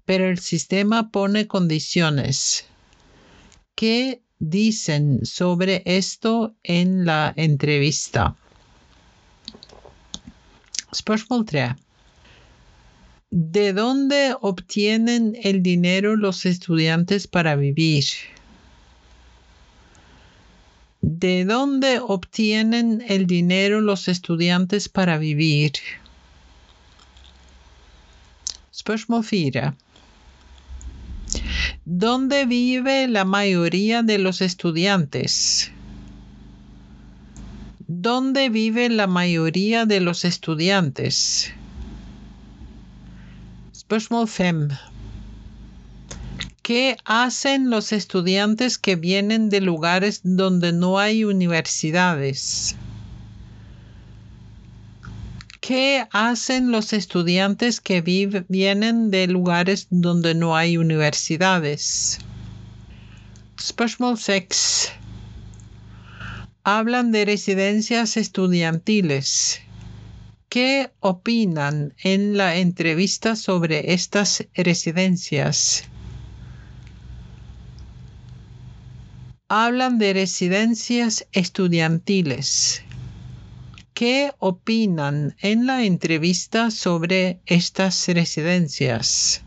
Pero 0.03 0.27
el 0.27 0.39
sistema 0.39 1.11
pone 1.11 1.45
condiciones. 1.45 2.65
¿Qué 3.75 4.23
dicen 4.39 5.25
sobre 5.25 5.81
esto 5.85 6.55
en 6.63 7.05
la 7.05 7.33
entrevista? 7.35 8.35
Spørsmål 10.93 11.45
3. 11.45 11.71
¿De 13.29 13.73
dónde 13.73 14.35
obtienen 14.39 15.37
el 15.43 15.61
dinero 15.61 16.15
los 16.15 16.45
estudiantes 16.45 17.27
para 17.27 17.55
vivir? 17.55 18.05
¿De 21.01 21.45
dónde 21.45 21.99
obtienen 21.99 23.03
el 23.07 23.27
dinero 23.27 23.81
los 23.81 24.07
estudiantes 24.07 24.89
para 24.89 25.17
vivir? 25.17 25.73
Spørsmål 28.73 29.25
4. 29.25 29.73
¿Dónde 31.89 32.45
vive 32.45 33.07
la 33.07 33.23
mayoría 33.23 34.03
de 34.03 34.17
los 34.17 34.41
estudiantes? 34.41 35.71
¿Dónde 37.87 38.49
vive 38.49 38.89
la 38.89 39.07
mayoría 39.07 39.85
de 39.85 40.01
los 40.01 40.25
estudiantes? 40.25 41.49
Spørsmål 43.73 44.27
5. 44.27 44.75
¿Qué 46.61 46.97
hacen 47.05 47.69
los 47.69 47.93
estudiantes 47.93 48.77
que 48.77 48.97
vienen 48.97 49.49
de 49.49 49.61
lugares 49.61 50.19
donde 50.25 50.73
no 50.73 50.99
hay 50.99 51.23
universidades? 51.23 52.75
¿Qué 55.67 56.07
hacen 56.13 56.71
los 56.71 56.93
estudiantes 56.93 57.81
que 57.81 57.99
vienen 57.99 59.11
de 59.11 59.27
lugares 59.27 59.87
donde 59.89 60.33
no 60.33 60.55
hay 60.55 60.77
universidades? 60.77 62.19
Spørsmål 63.59 64.17
6. 64.17 64.93
Hablan 66.63 67.11
de 67.11 67.25
residencias 67.25 68.15
estudiantiles. 68.15 69.59
¿Qué 70.47 70.89
opinan 71.01 71.93
en 72.01 72.37
la 72.37 72.55
entrevista 72.55 73.35
sobre 73.35 73.91
estas 73.91 74.47
residencias? 74.55 75.83
Hablan 79.49 79.97
de 79.97 80.13
residencias 80.13 81.27
estudiantiles. 81.33 82.83
¿Qué 83.97 84.29
opinan 84.37 85.33
en 85.41 85.65
la 85.65 85.83
entrevista 85.83 86.69
sobre 86.69 87.41
estas 87.47 88.07
residencias? 88.07 89.41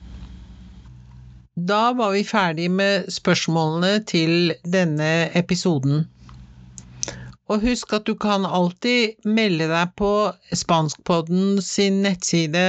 Da 1.55 1.93
var 1.93 2.11
vi 2.11 2.25
ferdig 2.25 2.71
med 2.71 3.07
spørsmålene 3.15 4.05
til 4.11 4.55
denne 4.73 5.31
episoden. 5.39 6.09
Og 7.47 7.61
husk 7.63 7.95
at 8.01 8.09
du 8.11 8.17
kan 8.27 8.43
alltid 8.59 9.31
melde 9.39 9.71
deg 9.71 9.95
på 10.03 10.11
Spanskpodden 10.65 11.63
sin 11.63 12.03
nettside 12.03 12.67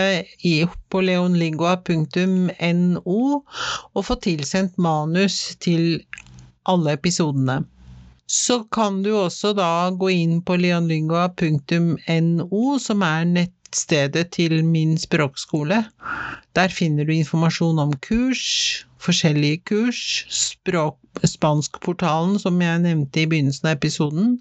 på 0.93 1.01
leonlingua.no 1.01 3.19
og 3.41 4.01
få 4.05 4.21
tilsendt 4.29 4.77
manus 4.77 5.57
til 5.57 6.05
alle 6.69 6.93
episodene. 7.01 7.63
Så 8.31 8.61
kan 8.71 9.01
du 9.03 9.09
også 9.19 9.49
da 9.57 9.89
gå 9.99 10.07
inn 10.15 10.37
på 10.47 10.55
leonlingua.no, 10.55 12.61
som 12.79 13.01
er 13.03 13.25
nettstedet 13.27 14.29
til 14.37 14.61
min 14.63 14.93
språkskole. 15.01 15.81
Der 16.55 16.71
finner 16.71 17.07
du 17.07 17.11
informasjon 17.11 17.81
om 17.83 17.91
kurs, 18.07 18.85
forskjellige 19.03 19.59
kurs, 19.73 20.01
språk, 20.31 20.95
spanskportalen 21.27 22.39
som 22.39 22.61
jeg 22.63 22.85
nevnte 22.85 23.25
i 23.25 23.27
begynnelsen 23.27 23.67
av 23.67 23.81
episoden. 23.81 24.37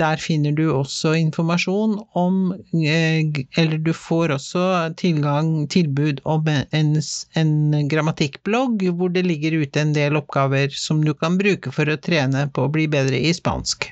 Der 0.00 0.16
finner 0.16 0.54
du 0.56 0.64
også 0.72 1.12
informasjon 1.20 1.98
om 2.16 2.36
Eller 2.72 3.78
du 3.78 3.92
får 3.92 4.32
også 4.38 4.62
tilgang, 4.96 5.68
tilbud 5.68 6.22
om 6.24 6.48
en, 6.48 6.94
en 7.36 7.88
grammatikkblogg 7.88 8.86
hvor 8.96 9.12
det 9.12 9.26
ligger 9.26 9.58
ute 9.60 9.82
en 9.84 9.92
del 9.92 10.16
oppgaver 10.16 10.72
som 10.72 11.02
du 11.04 11.12
kan 11.14 11.36
bruke 11.38 11.72
for 11.76 11.92
å 11.92 11.98
trene 12.00 12.46
på 12.54 12.64
å 12.64 12.72
bli 12.72 12.88
bedre 12.88 13.20
i 13.20 13.34
spansk. 13.36 13.90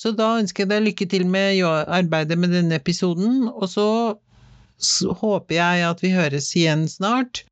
Så 0.00 0.12
da 0.16 0.36
ønsker 0.40 0.64
jeg 0.64 0.72
deg 0.72 0.86
lykke 0.86 1.08
til 1.12 1.26
med 1.28 1.60
arbeidet 1.64 2.36
med 2.38 2.52
denne 2.52 2.80
episoden, 2.80 3.46
og 3.48 3.68
så 3.72 3.88
håper 5.22 5.56
jeg 5.56 5.84
at 5.88 6.02
vi 6.04 6.12
høres 6.12 6.50
igjen 6.56 6.84
snart. 6.88 7.44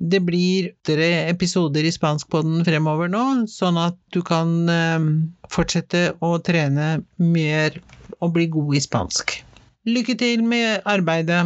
Det 0.00 0.20
blir 0.24 0.70
tre 0.86 1.08
episoder 1.30 1.84
i 1.84 1.92
spanskpodden 1.92 2.64
fremover 2.66 3.10
nå, 3.12 3.24
sånn 3.52 3.78
at 3.80 3.98
du 4.14 4.20
kan 4.26 4.52
eh, 4.72 5.08
fortsette 5.52 6.10
å 6.24 6.34
trene 6.44 7.00
mer 7.20 7.76
og 8.20 8.34
bli 8.36 8.48
god 8.52 8.76
i 8.76 8.84
spansk. 8.84 9.38
Lykke 9.88 10.16
til 10.20 10.44
med 10.44 10.82
arbeidet! 10.88 11.44